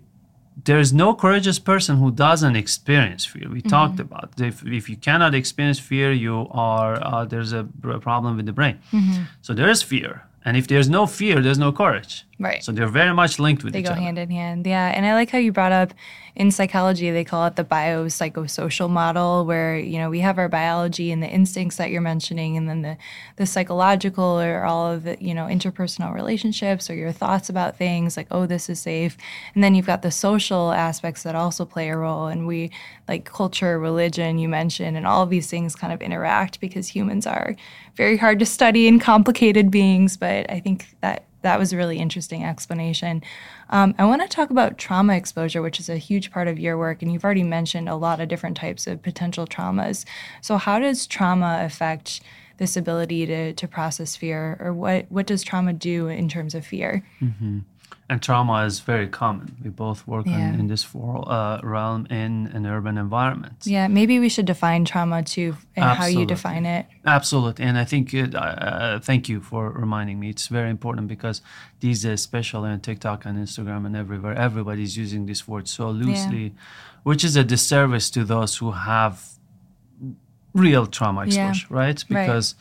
[0.65, 3.49] there is no courageous person who doesn't experience fear.
[3.49, 3.69] We mm-hmm.
[3.69, 7.65] talked about if, if you cannot experience fear you are uh, there's a
[8.09, 8.79] problem with the brain.
[8.93, 9.23] Mm-hmm.
[9.43, 10.27] So there is fear.
[10.45, 12.65] And if there's no fear there's no courage Right.
[12.65, 13.97] so they're very much linked with They each other.
[13.97, 14.67] They go hand in hand.
[14.67, 14.89] Yeah.
[14.89, 15.93] And I like how you brought up
[16.37, 21.13] in psychology, they call it the biopsychosocial model, where, you know, we have our biology
[21.13, 22.97] and the instincts that you're mentioning, and then the,
[23.37, 28.17] the psychological or all of the, you know, interpersonal relationships or your thoughts about things
[28.17, 29.19] like, oh, this is safe.
[29.55, 32.29] And then you've got the social aspects that also play a role.
[32.29, 32.71] And we,
[33.07, 37.27] like culture, religion, you mentioned, and all of these things kind of interact because humans
[37.27, 37.55] are
[37.97, 40.17] very hard to study and complicated beings.
[40.17, 43.23] But I think that that was a really interesting explanation.
[43.71, 46.77] Um, I want to talk about trauma exposure, which is a huge part of your
[46.77, 50.05] work, and you've already mentioned a lot of different types of potential traumas.
[50.41, 52.21] So, how does trauma affect
[52.59, 56.67] this ability to, to process fear, or what, what does trauma do in terms of
[56.67, 57.03] fear?
[58.11, 60.39] And trauma is very common we both work Yeah.
[60.39, 64.85] in, in this world, uh, realm in an urban environment Yeah, maybe we should define
[64.85, 66.85] trauma too, and how you define it.
[67.19, 70.27] Absolutely, and I think it, uh, uh, thank you for reminding me.
[70.35, 71.37] It's very important because
[71.85, 76.47] these days, especially on TikTok and Instagram and everywhere, everybody's using this word so loosely,
[77.09, 79.15] which is a disservice to those who have
[80.53, 81.27] real trauma Yeah.
[81.27, 81.99] exposure, right?
[82.09, 82.55] Because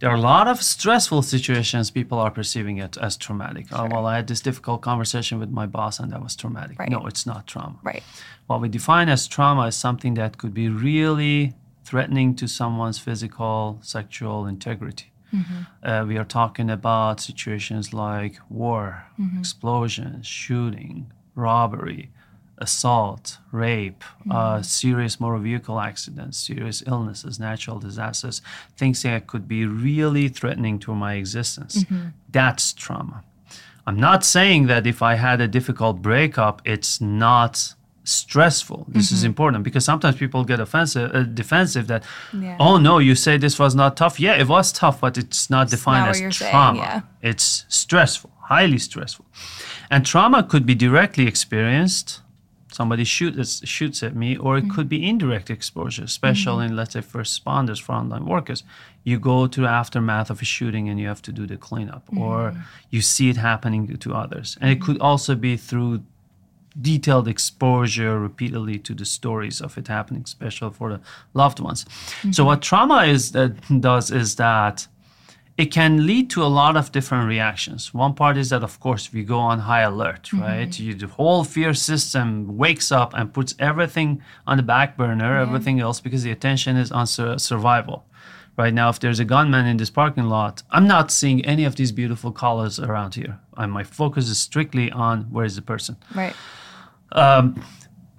[0.00, 3.72] there are a lot of stressful situations people are perceiving it as traumatic.
[3.72, 6.78] Uh, oh, well, I had this difficult conversation with my boss and that was traumatic.
[6.78, 6.90] Right.
[6.90, 7.78] No, it's not trauma.
[7.82, 8.02] Right.
[8.46, 11.54] What we define as trauma is something that could be really
[11.84, 15.12] threatening to someone's physical, sexual integrity.
[15.34, 15.88] Mm-hmm.
[15.88, 19.38] Uh, we are talking about situations like war, mm-hmm.
[19.38, 22.10] explosions, shooting, robbery,
[22.58, 28.40] assault, rape, uh, serious motor vehicle accidents, serious illnesses, natural disasters,
[28.76, 31.84] things that could be really threatening to my existence.
[32.30, 33.24] That's trauma.
[33.86, 38.84] I'm not saying that if I had a difficult breakup, it's not stressful.
[38.88, 42.56] This is important because sometimes people get offensive, uh, defensive that, Yeah.
[42.60, 44.20] oh no, you say this was not tough.
[44.20, 46.78] Yeah, it was tough, but it's not defined not as you're saying, trauma.
[46.78, 47.00] yeah.
[47.22, 49.24] It's stressful, highly stressful,
[49.90, 52.20] and trauma could be directly experienced.
[52.74, 54.74] Somebody shoots shoots at me, or it mm-hmm.
[54.74, 56.72] could be indirect exposure, especially mm-hmm.
[56.72, 58.64] in let's say first responders, frontline workers.
[59.04, 62.04] You go to the aftermath of a shooting and you have to do the cleanup,
[62.16, 62.60] or mm-hmm.
[62.90, 66.02] you see it happening to others, and it could also be through
[66.80, 71.00] detailed exposure repeatedly to the stories of it happening, especially for the
[71.32, 71.86] loved ones.
[72.32, 74.88] So what trauma is that does is that
[75.56, 77.94] it can lead to a lot of different reactions.
[77.94, 80.40] One part is that, of course, we go on high alert, mm-hmm.
[80.40, 80.78] right?
[80.78, 85.78] You, the whole fear system wakes up and puts everything on the back burner, everything
[85.78, 88.04] else, because the attention is on sur- survival.
[88.56, 91.74] Right now, if there's a gunman in this parking lot, I'm not seeing any of
[91.76, 93.38] these beautiful colors around here.
[93.56, 96.34] And my focus is strictly on where is the person Right.
[97.12, 97.62] Um,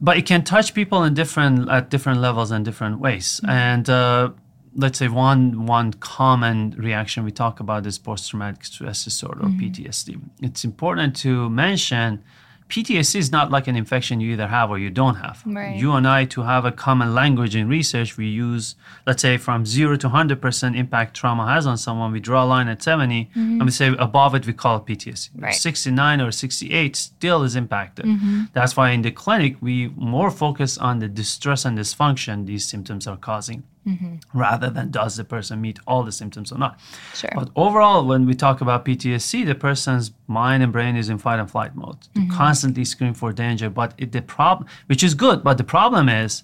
[0.02, 3.40] but it can touch people in different at different levels and different ways.
[3.44, 3.50] Mm-hmm.
[3.50, 4.30] And uh,
[4.76, 9.50] let's say one one common reaction we talk about is post traumatic stress disorder or
[9.50, 9.72] mm-hmm.
[9.72, 10.22] PTSD.
[10.42, 12.24] It's important to mention.
[12.68, 15.44] PTSD is not like an infection you either have or you don't have.
[15.46, 15.76] Right.
[15.76, 19.68] You and I, to have a common language in research, we use, let's say, from
[19.68, 23.40] zero to 100% impact trauma has on someone, we draw a line at 70, mm-hmm.
[23.40, 25.30] and we say above it, we call it PTSD.
[25.36, 25.54] Right.
[25.54, 28.06] 69 or 68 still is impacted.
[28.06, 28.46] Mm-hmm.
[28.54, 33.06] That's why in the clinic, we more focus on the distress and dysfunction these symptoms
[33.06, 34.16] are causing Mm-hmm.
[34.38, 36.80] rather than does the person meet all the symptoms or not.
[37.14, 37.30] Sure.
[37.36, 41.40] But overall, when we talk about PTSD, the person's mind and brain is in fight
[41.40, 41.98] and flight mode.
[42.16, 42.32] They mm-hmm.
[42.32, 43.70] constantly scream for danger.
[43.70, 46.44] But it, the problem, which is good, but the problem is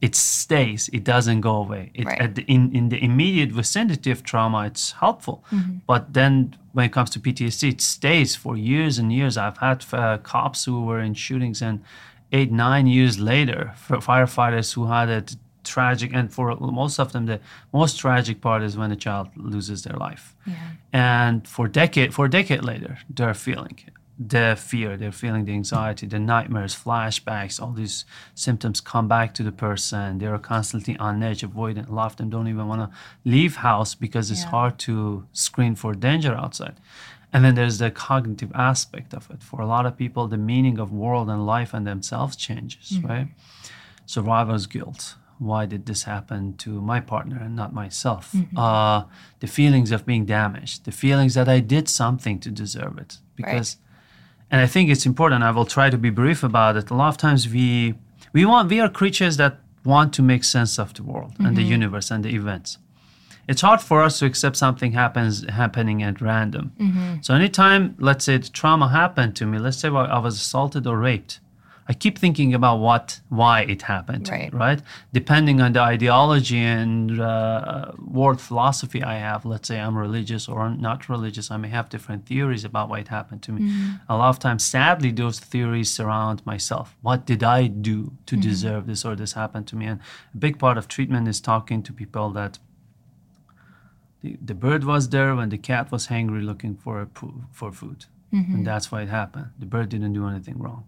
[0.00, 0.88] it stays.
[0.92, 1.90] It doesn't go away.
[1.94, 2.20] It, Right.
[2.20, 5.44] at the, in, in the immediate vicinity of trauma, it's helpful.
[5.52, 5.78] Mm-hmm.
[5.86, 9.36] But then when it comes to PTSD, it stays for years and years.
[9.36, 11.82] I've had uh, cops who were in shootings and
[12.32, 15.24] eight, nine years later, for firefighters who had a
[15.64, 17.40] tragic and for most of them the
[17.72, 20.54] most tragic part is when a child loses their life Yeah.
[20.92, 23.78] and for decade for a decade later they're feeling
[24.18, 29.42] the fear they're feeling the anxiety the nightmares flashbacks all these symptoms come back to
[29.42, 32.90] the person they're constantly on edge avoidant a lot of them don't even want to
[33.24, 34.50] leave house because it's Yeah.
[34.50, 36.76] hard to screen for danger outside
[37.32, 40.78] and then there's the cognitive aspect of it for a lot of people the meaning
[40.78, 43.06] of world and life and themselves changes mm-hmm.
[43.06, 43.28] right
[44.06, 45.14] survivor's guilt.
[45.40, 48.30] Why did this happen to my partner and not myself?
[48.32, 48.58] Mm-hmm.
[48.58, 49.04] Uh,
[49.40, 53.18] the feelings of being damaged, the feelings that I did something to deserve it.
[53.36, 53.78] Because,
[54.50, 55.42] and I think it's important.
[55.42, 56.90] I will try to be brief about it.
[56.90, 57.94] A lot of times we
[58.32, 61.62] we want we are creatures that want to make sense of the world and the
[61.62, 61.72] mm-hmm.
[61.72, 62.78] universe and the events.
[63.48, 66.72] It's hard for us to accept something happens happening at random.
[66.78, 67.14] Mm-hmm.
[67.22, 70.98] So anytime, let's say, the trauma happened to me, let's say I was assaulted or
[70.98, 71.40] raped,
[71.90, 74.54] I keep thinking about what, why it happened, Right.
[74.54, 74.80] right?
[75.12, 80.60] Depending on the ideology and uh, world philosophy I have, let's say I'm religious or
[80.60, 83.62] I'm not religious, I may have different theories about why it happened to me.
[83.62, 84.12] Mm-hmm.
[84.12, 86.86] A lot of times, sadly, those theories surround myself.
[87.02, 88.50] What did I do to mm-hmm.
[88.50, 89.86] deserve this or this happened to me?
[89.86, 89.98] And
[90.32, 92.60] a big part of treatment is talking to people that
[94.22, 97.08] the, the bird was there when the cat was hungry looking for a
[97.50, 98.54] for food mm-hmm.
[98.54, 100.84] and that's why it happened the bird didn't do anything wrong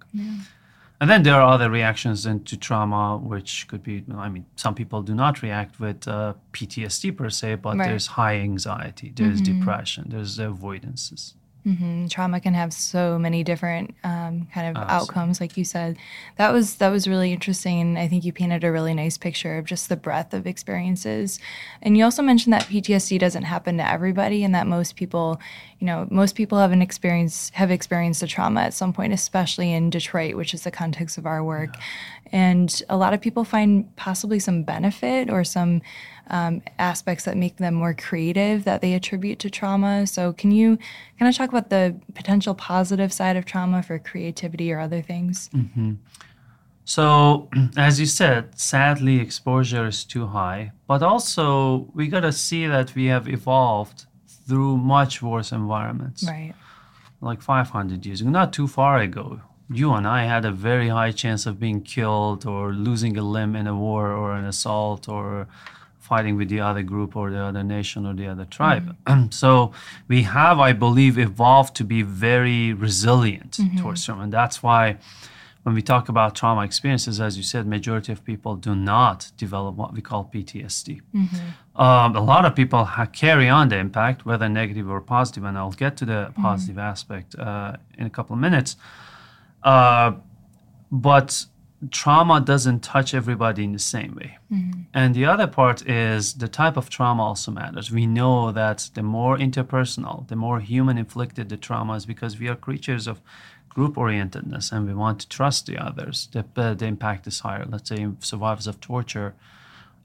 [1.03, 3.95] and then there are other reactions into trauma which could be
[4.27, 7.89] i mean some people do not react with uh, ptsd per se but Right.
[7.89, 11.23] there's high anxiety there's depression there's avoidances
[11.65, 14.83] Mm, trauma can have so many different um, kind of Absolutely.
[14.91, 15.97] outcomes like you said.
[16.37, 19.59] That was that was really interesting and i think you painted a really nice picture
[19.59, 21.39] of just the breadth of experiences.
[21.81, 25.41] And you also mentioned that ptsd doesn't happen to everybody and that most people
[25.79, 29.73] you know most people have an experience have experienced a trauma at some point especially
[29.73, 31.77] in detroit which is the context of our work.
[32.33, 35.83] And a lot of people find possibly some benefit or some
[36.33, 40.07] um, aspects that make them more creative that they attribute to trauma.
[40.07, 40.79] So, can you
[41.19, 45.51] kind of talk about the potential positive side of trauma for creativity or other things?
[46.85, 50.73] So, as you said, sadly, exposure is too high.
[50.87, 56.25] But also, we got to see that we have evolved through much worse environments.
[56.25, 56.55] Right.
[57.21, 59.41] Like 500 years ago, not too far ago,
[59.71, 63.55] you and I had a very high chance of being killed or losing a limb
[63.55, 65.47] in a war or an assault or
[66.03, 68.97] fighting with the other group or the other nation or the other tribe.
[69.31, 69.73] so
[70.09, 74.23] we have, I believe, evolved to be very resilient towards trauma.
[74.25, 74.99] And that's why
[75.63, 79.77] when we talk about trauma experiences, as you said, majority of people do not develop
[79.77, 81.01] what we call PTSD.
[81.77, 85.57] Um, a lot of people ha- carry on the impact, whether negative or positive, and
[85.57, 88.75] I'll get to the positive aspect uh, in a couple of minutes.
[89.63, 90.13] Uh,
[90.91, 91.47] but
[91.91, 94.39] trauma doesn't touch everybody in the same way.
[94.95, 97.91] And the other part is the type of trauma also matters.
[97.91, 102.49] We know that the more interpersonal, the more human inflicted the trauma is because we
[102.49, 103.21] are creatures of
[103.69, 106.29] group orientedness and we want to trust the others.
[106.33, 107.65] The, uh, the impact is higher.
[107.69, 109.35] Let's say survivors of torture,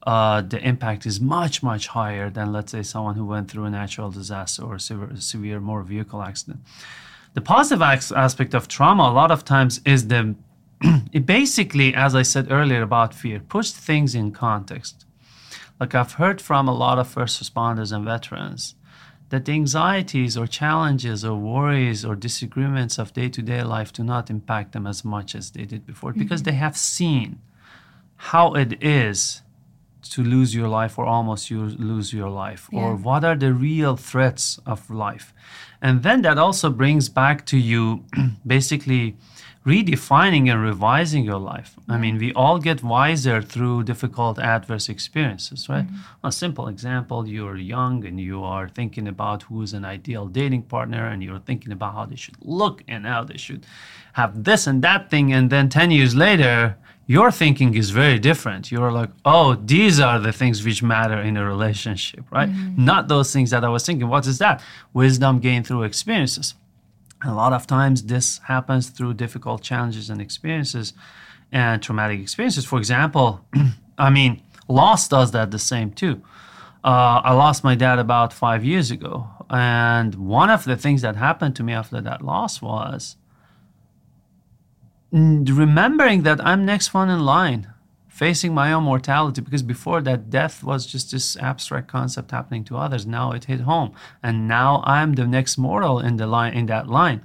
[0.04, 3.70] uh, the impact is much, much higher than, let's say, someone who went through a
[3.70, 6.60] natural disaster or severe, severe motor vehicle accident.
[7.34, 10.34] The positive aspect of trauma, a lot of times, is the
[11.12, 15.04] it basically, as I said earlier about fear, puts things in context.
[15.80, 18.74] Like I've heard from a lot of first responders and veterans
[19.30, 24.02] that the anxieties or challenges or worries or disagreements of day to day life do
[24.02, 26.20] not impact them as much as they did before mm-hmm.
[26.20, 27.40] because they have seen
[28.16, 29.42] how it is
[30.02, 33.96] to lose your life or almost you lose your life or what are the real
[33.96, 35.34] threats of life.
[35.82, 38.04] And then that also brings back to you
[38.46, 39.16] basically
[39.72, 45.68] redefining and revising your life i mean we all get wiser through difficult adverse experiences
[45.68, 46.26] right mm-hmm.
[46.30, 51.02] a simple example you're young and you are thinking about who's an ideal dating partner
[51.10, 53.62] and you're thinking about how they should look and how they should
[54.20, 56.76] have this and that thing and then 10 years later
[57.08, 58.70] your thinking is very different.
[58.70, 62.50] You're like, oh, these are the things which matter in a relationship, right?
[62.50, 62.84] Mm-hmm.
[62.84, 64.08] Not those things that I was thinking.
[64.08, 64.62] What is that?
[64.92, 66.54] Wisdom gained through experiences.
[67.24, 70.92] A lot of times this happens through difficult challenges and experiences
[71.50, 72.64] and traumatic experiences.
[72.64, 73.44] For example,
[73.98, 76.22] I mean, loss does that the same too.
[76.84, 79.28] Uh, I lost my dad about five years ago.
[79.50, 83.16] And one of the things that happened to me after that loss was
[85.10, 87.72] remembering that I'm next one in line,
[88.18, 89.40] facing my own mortality.
[89.40, 93.06] Because before that, death was just this abstract concept happening to others.
[93.06, 93.92] Now it hit home,
[94.22, 97.22] and now I'm the next mortal in the line in that line,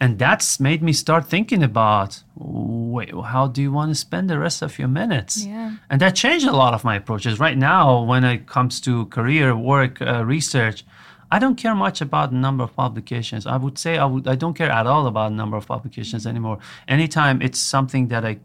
[0.00, 4.38] and that's made me start thinking about wait, how do you want to spend the
[4.38, 5.44] rest of your minutes?
[5.44, 5.76] Yeah.
[5.90, 7.38] And that changed a lot of my approaches.
[7.38, 10.84] Right now, when it comes to career, work, uh, research,
[11.30, 13.46] I don't care much about the number of publications.
[13.46, 16.26] I would say I would I don't care at all about the number of publications
[16.26, 16.58] anymore.
[16.88, 18.38] Anytime it's something that I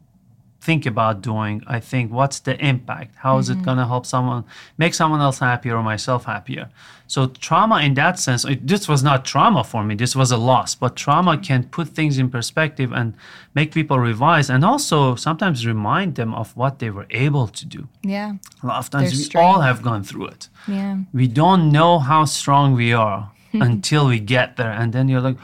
[0.66, 3.12] think about doing, I think what's the impact?
[3.26, 3.62] How is Mm-hmm.
[3.62, 4.44] it going to help someone
[4.84, 6.66] make someone else happier or myself happier?
[7.08, 9.94] So trauma in that sense, it, this was not trauma for me.
[9.96, 13.08] This was a loss, but trauma can put things in perspective and
[13.54, 17.82] make people revise and also sometimes remind them of what they were able to do.
[18.16, 18.30] Yeah.
[18.64, 19.46] A lot of times Their we strength.
[19.46, 20.94] all have gone through it Yeah.
[21.20, 23.22] we don't know how strong we are
[23.70, 25.38] until we get there and then you're like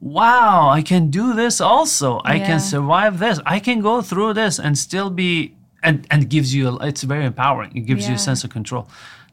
[0.00, 2.18] wow i can do this also.
[2.24, 2.46] I Yeah.
[2.46, 3.38] can survive this.
[3.46, 7.70] I can go through this and still be and and gives you it's very empowering.
[7.74, 8.84] It gives you a sense of control.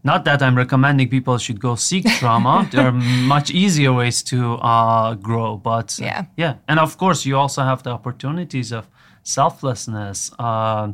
[0.04, 2.68] Not that i'm recommending people should go seek trauma.
[2.72, 2.98] There are
[3.36, 4.38] much easier ways to
[4.72, 6.22] uh, grow but uh, Yeah.
[6.38, 6.54] yeah.
[6.70, 8.84] And of course you also have the opportunities of
[9.24, 10.88] selflessness uh,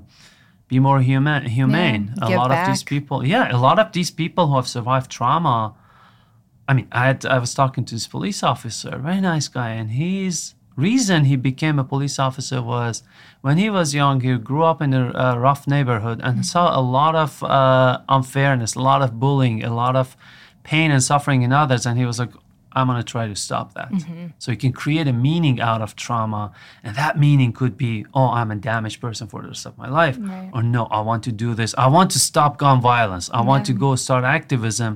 [0.68, 2.14] be more human humane.
[2.22, 5.10] A give lot of these people yeah a lot of these people who have survived
[5.18, 5.74] trauma
[6.68, 9.92] i mean i had i was talking to this police officer very nice guy and
[9.92, 13.04] his reason he became a police officer was
[13.42, 16.82] when he was young he grew up in a uh, rough neighborhood and saw a
[16.82, 20.18] lot of uh, unfairness a lot of bullying a lot of
[20.64, 22.32] pain and suffering in others and he was like
[22.76, 23.92] i'm going to try to stop that.
[24.40, 26.44] So you can create a meaning out of trauma
[26.84, 29.88] and that meaning could be oh i'm a damaged person for the rest of my
[30.02, 30.50] life Right.
[30.56, 31.76] or no i want to do this.
[31.78, 33.30] I want to stop gun violence.
[33.40, 34.94] I want to go start activism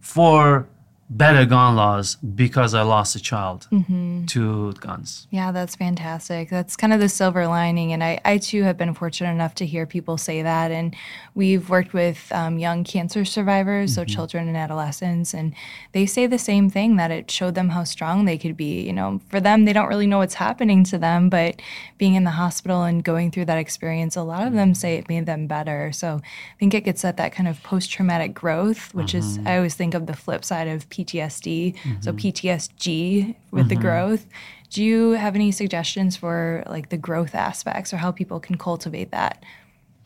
[0.00, 0.68] for
[1.10, 4.24] better gun laws because i lost a child mm-hmm.
[4.26, 6.50] to guns Yeah, that's fantastic.
[6.50, 7.92] That's kind of the silver lining.
[7.92, 10.70] And I, I too have been fortunate enough to hear people say that.
[10.70, 10.94] And
[11.34, 14.14] we've worked with um, young cancer survivors, so mm-hmm.
[14.14, 15.54] children and adolescents, and
[15.92, 18.82] they say the same thing that it showed them how strong they could be.
[18.82, 21.60] You know, for them, they don't really know what's happening to them, but
[21.98, 25.08] being in the hospital and going through that experience, a lot of them say it
[25.08, 25.92] made them better.
[25.92, 29.48] So I think it gets at that kind of post traumatic growth, which is, mm-hmm.
[29.48, 31.76] I always think of the flip side of PTSD.
[32.00, 32.18] So mm-hmm.
[32.18, 33.82] PTSG with the mm-hmm.
[33.82, 34.26] growth.
[34.70, 39.10] Do you have any suggestions for like the growth aspects or how people can cultivate
[39.10, 39.44] that?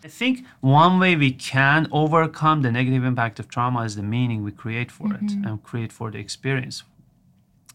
[0.03, 4.42] I think one way we can overcome the negative impact of trauma is the meaning
[4.42, 5.47] we create for it mm-hmm.
[5.47, 6.82] and create for the experience.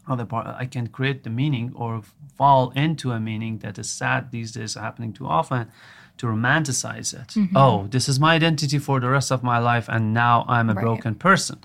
[0.07, 2.01] Other part, I can create the meaning or
[2.36, 5.72] fall into a meaning that is sad these days, happening too often,
[6.17, 7.36] to romanticize it.
[7.55, 10.74] Oh, this is my identity for the rest of my life, and now I'm a
[10.74, 10.84] Right.
[10.84, 11.59] broken person.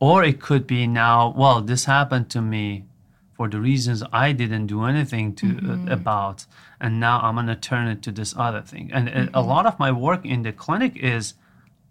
[0.00, 2.84] Or it could be now, well, this happened to me
[3.34, 5.46] for the reasons I didn't do anything to
[5.88, 6.46] uh, about,
[6.80, 8.90] and now I'm gonna turn it to this other thing.
[8.92, 11.34] And uh, a lot of my work in the clinic is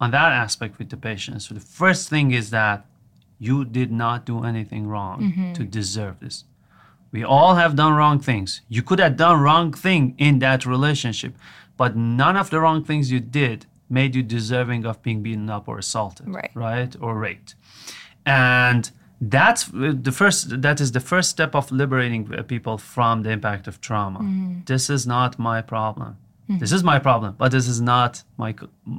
[0.01, 1.47] on that aspect with the patients.
[1.47, 2.85] So the first thing is that
[3.39, 6.43] you did not do anything wrong to deserve this.
[7.11, 8.61] We all have done wrong things.
[8.69, 11.33] You could have done wrong thing in that relationship,
[11.77, 15.67] but none of the wrong things you did made you deserving of being beaten up
[15.67, 16.51] or assaulted, Right.
[16.53, 17.55] right, or raped.
[18.25, 18.89] And
[19.21, 20.61] that's uh, the first.
[20.61, 24.19] That is the first step of liberating uh, people from the impact of trauma.
[24.65, 26.17] This is not my problem.
[26.59, 28.55] This is my problem, but this is not my.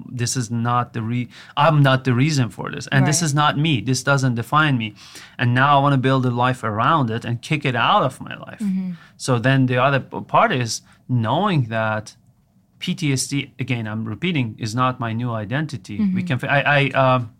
[0.08, 1.28] This is not the re.
[1.56, 3.80] I'm not the reason for this, and this is not me.
[3.80, 4.94] This doesn't define me.
[5.36, 8.20] And now I want to build a life around it and kick it out of
[8.20, 8.62] my life.
[9.16, 12.14] So then the other part is knowing that
[12.80, 13.52] PTSD.
[13.58, 15.98] Again, I'm repeating, is not my new identity.
[16.14, 16.40] We can.
[16.44, 16.62] I.
[16.62, 17.34] I um,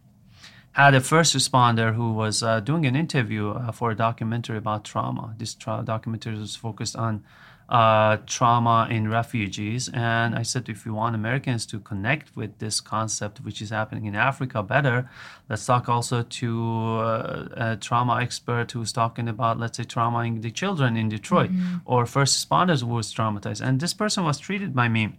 [0.73, 4.85] had a first responder who was uh, doing an interview uh, for a documentary about
[4.85, 5.35] trauma.
[5.37, 7.25] This tra- documentary was focused on
[7.69, 9.89] uh, trauma in refugees.
[9.93, 14.07] And I said, if you want Americans to connect with this concept, which is happening
[14.07, 15.09] in Africa better,
[15.49, 20.41] let's talk also to uh, a trauma expert who's talking about, let's say, trauma in
[20.41, 21.51] the children in Detroit
[21.85, 23.61] or first responders who was traumatized.
[23.61, 25.17] And this person was treated by me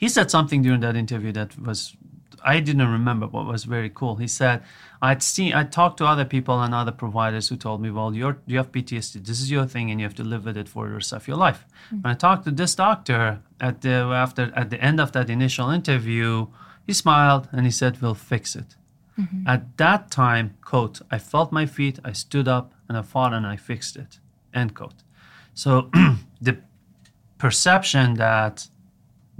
[0.00, 1.96] he said something during that interview that was
[2.42, 4.16] I didn't remember but was very cool.
[4.16, 4.62] He said
[5.02, 8.38] I'd seen I talked to other people and other providers who told me, well, you're
[8.46, 9.24] you have PTSD.
[9.24, 11.28] This is your thing, and you have to live with it for the rest of
[11.28, 11.66] your life.
[11.86, 12.02] Mm-hmm.
[12.02, 15.68] When I talked to this doctor at the after at the end of that initial
[15.70, 16.46] interview,
[16.86, 18.76] he smiled and he said, "We'll fix it."
[19.18, 19.46] Mm-hmm.
[19.46, 23.46] At that time, quote, I felt my feet, I stood up, and I fought and
[23.46, 24.18] I fixed it.
[24.54, 25.02] End quote.
[25.52, 25.90] So
[26.40, 26.58] the
[27.36, 28.68] perception that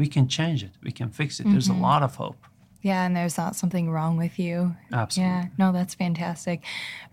[0.01, 1.47] we can change it, we can fix it.
[1.47, 2.39] There's a lot of hope.
[2.83, 4.75] Yeah, and there's not something wrong with you.
[4.91, 5.31] Absolutely.
[5.31, 6.63] Yeah, no, that's fantastic.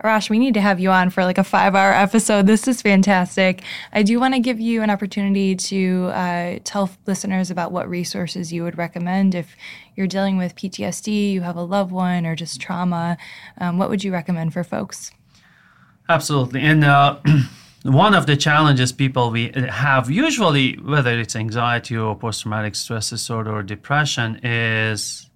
[0.02, 2.46] Arash, we need to have you on for like a five hour episode.
[2.46, 3.62] This is fantastic.
[3.92, 8.50] I do want to give you an opportunity to uh, tell listeners about what resources
[8.50, 9.54] you would recommend if
[9.94, 13.18] you're dealing with PTSD, you have a loved one, or just trauma.
[13.58, 15.10] Um, what would you recommend for folks?
[16.08, 16.62] Absolutely.
[16.62, 17.18] And uh,
[17.88, 23.52] one of the challenges people we have usually, whether it's anxiety or post-traumatic stress disorder
[23.52, 25.30] or depression, is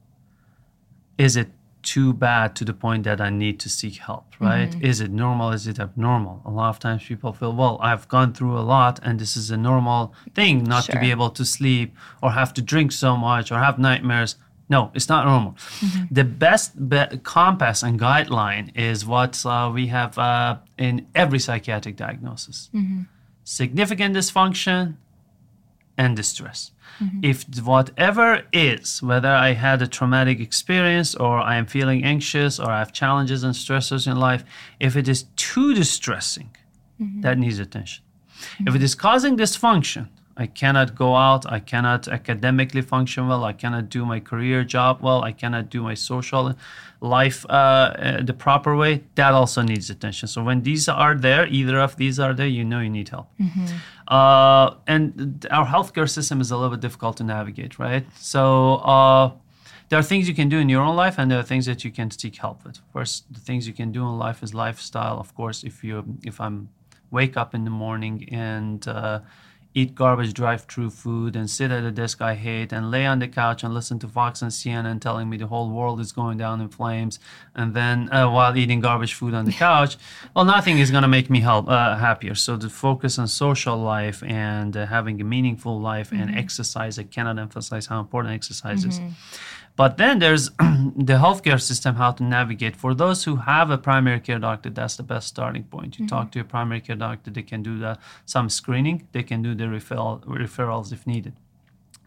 [1.18, 1.50] is it
[1.82, 4.70] too bad to the point that I need to seek help, right?
[4.70, 4.84] Mm-hmm.
[4.84, 5.50] Is it normal?
[5.50, 6.42] Is it abnormal?
[6.44, 9.50] A lot of times people feel, well, I've gone through a lot and this is
[9.50, 10.94] a normal thing not sure.
[10.94, 14.36] to be able to sleep or have to drink so much or have nightmares.
[14.72, 15.52] No, it's not normal.
[15.52, 16.14] Mm-hmm.
[16.18, 21.96] The best be- compass and guideline is what uh, we have uh, in every psychiatric
[22.04, 23.02] diagnosis mm-hmm.
[23.44, 24.96] significant dysfunction
[26.02, 26.60] and distress.
[27.02, 27.20] Mm-hmm.
[27.30, 27.36] If
[27.72, 32.78] whatever is, whether I had a traumatic experience or I am feeling anxious or I
[32.78, 34.42] have challenges and stressors in life,
[34.80, 36.48] if it is too distressing,
[36.98, 37.20] mm-hmm.
[37.24, 38.02] that needs attention.
[38.66, 40.04] If it is causing dysfunction,
[40.36, 41.50] I cannot go out.
[41.50, 43.44] I cannot academically function well.
[43.44, 45.22] I cannot do my career job well.
[45.22, 46.54] I cannot do my social
[47.00, 49.04] life uh, uh, the proper way.
[49.16, 50.28] That also needs attention.
[50.28, 53.28] So when these are there, either of these are there, you know you need help.
[53.38, 53.66] Mm-hmm.
[54.08, 58.06] Uh, and our healthcare system is a little bit difficult to navigate, right?
[58.16, 59.32] So uh,
[59.88, 61.84] there are things you can do in your own life, and there are things that
[61.84, 62.78] you can seek help with.
[62.92, 65.18] First, the things you can do in life is lifestyle.
[65.18, 66.70] Of course, if you if I'm
[67.10, 69.20] wake up in the morning and uh,
[69.74, 73.28] eat garbage drive-through food and sit at a desk I hate and lay on the
[73.28, 76.60] couch and listen to Fox and CNN telling me the whole world is going down
[76.60, 77.18] in flames
[77.54, 79.96] and then uh, while eating garbage food on the couch
[80.34, 83.76] well nothing is going to make me help uh, happier so to focus on social
[83.76, 86.22] life and uh, having a meaningful life mm-hmm.
[86.22, 89.06] and exercise I cannot emphasize how important exercise mm-hmm.
[89.08, 89.14] is
[89.76, 92.76] but then there's the healthcare system, how to navigate.
[92.76, 95.98] For those who have a primary care doctor, that's the best starting point.
[95.98, 96.16] You mm-hmm.
[96.16, 99.54] talk to a primary care doctor, they can do the, some screening, they can do
[99.54, 101.34] the referral, referrals if needed.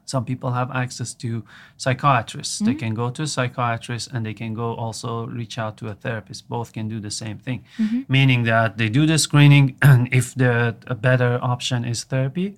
[0.06, 1.44] Some people have access to
[1.78, 2.58] psychiatrists.
[2.58, 2.66] Mm-hmm.
[2.66, 5.96] They can go to a psychiatrist and they can go also reach out to a
[5.96, 6.48] therapist.
[6.48, 8.02] Both can do the same thing, mm-hmm.
[8.08, 12.56] meaning that they do the screening, and if the a better option is therapy,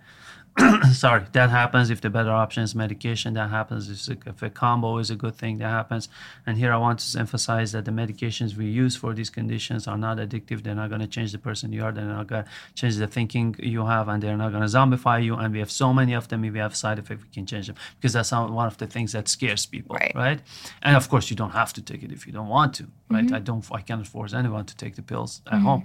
[0.93, 3.33] sorry, that happens if the better option is medication.
[3.35, 5.59] That happens if, if a combo is a good thing.
[5.59, 6.09] That happens.
[6.45, 9.97] And here I want to emphasize that the medications we use for these conditions are
[9.97, 10.63] not addictive.
[10.63, 11.91] They're not going to change the person you are.
[11.91, 15.23] They're not going to change the thinking you have, and they're not going to zombify
[15.23, 15.35] you.
[15.35, 16.43] And we have so many of them.
[16.43, 19.11] If we have side effects, we can change them because that's one of the things
[19.11, 20.15] that scares people, right?
[20.15, 20.41] right?
[20.81, 23.25] And of course, you don't have to take it if you don't want to, right?
[23.25, 23.35] Mm-hmm.
[23.35, 23.65] I don't.
[23.71, 25.65] I cannot force anyone to take the pills at mm-hmm.
[25.65, 25.83] home.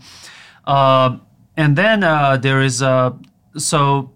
[0.65, 1.19] Uh,
[1.57, 3.13] and then uh, there is uh,
[3.59, 4.13] so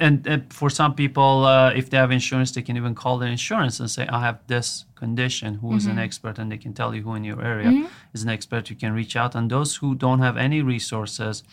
[0.00, 3.28] and, and, for some people, uh, if they have insurance, they can even call their
[3.28, 5.54] insurance and say, "I have this condition.
[5.56, 5.92] Who is mm-hmm.
[5.92, 7.86] an expert?" And they can tell you who in your area mm-hmm.
[8.14, 8.70] is an expert.
[8.70, 9.34] You can reach out.
[9.34, 11.44] And those who don't have any resources,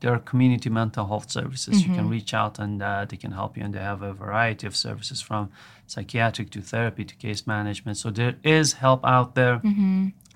[0.00, 1.74] there are community mental health services.
[1.74, 1.90] Mm-hmm.
[1.90, 2.12] You can mm-hmm.
[2.12, 3.64] reach out and uh, they can help you.
[3.64, 5.50] And they have a variety of services from
[5.86, 7.98] psychiatric to therapy to case management.
[7.98, 9.60] So there is help out there.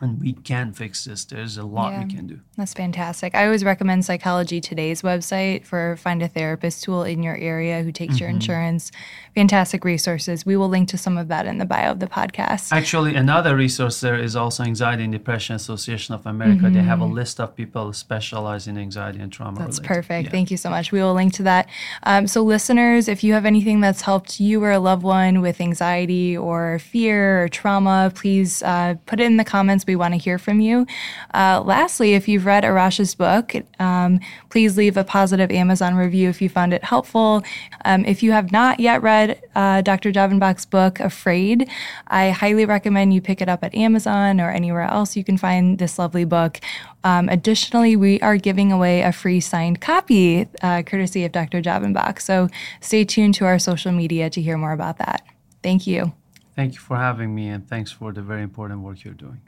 [0.00, 1.24] And we can fix this.
[1.24, 2.40] There's a lot yeah, we can do.
[2.56, 3.34] That's fantastic.
[3.34, 7.92] I always recommend Psychology Today's website for find a therapist tool in your area who
[7.92, 8.20] takes mm-hmm.
[8.20, 8.90] your insurance.
[9.34, 10.46] Fantastic resources.
[10.46, 12.72] We will link to some of that in the bio of the podcast.
[12.72, 16.64] Actually, another resource there is also Anxiety and Depression Association of America.
[16.64, 16.74] Mm-hmm.
[16.74, 17.14] They have a mm-hmm.
[17.14, 19.58] list of people who specialize in anxiety and trauma.
[19.58, 19.94] That's related.
[19.94, 20.24] perfect.
[20.24, 20.30] Yeah.
[20.30, 20.92] Thank you so much.
[20.92, 21.68] We will link to that.
[22.04, 25.60] Um, so, listeners, if you have anything that's helped you or a loved one with
[25.60, 30.18] anxiety or fear or trauma, please uh, put it in the comments we want to
[30.18, 30.86] hear from you.
[31.34, 34.20] Uh, lastly, if you've read Arash's book, um,
[34.50, 37.42] please leave a positive Amazon review if you found it helpful.
[37.84, 40.12] Um, if you have not yet read uh, Dr.
[40.12, 41.68] Javanbakht's book, Afraid,
[42.06, 45.80] I highly recommend you pick it up at Amazon or anywhere else you can find
[45.80, 46.60] this lovely book.
[47.02, 51.60] Um, additionally, we are giving away a free signed copy uh, courtesy of Dr.
[51.60, 52.20] Javanbakht.
[52.20, 52.48] So
[52.80, 55.22] stay tuned to our social media to hear more about that.
[55.62, 56.12] Thank you.
[56.56, 59.40] Thank you for having me, and thanks for the very important work you're doing.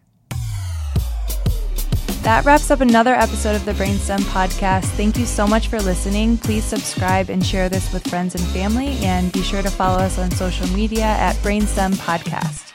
[2.23, 4.85] That wraps up another episode of the Brainstem podcast.
[4.85, 6.39] Thank you so much for listening.
[6.39, 10.21] Please subscribe and share this with friends and family, and be sure to follow us
[10.21, 12.72] on social media at Brainstem Podcast.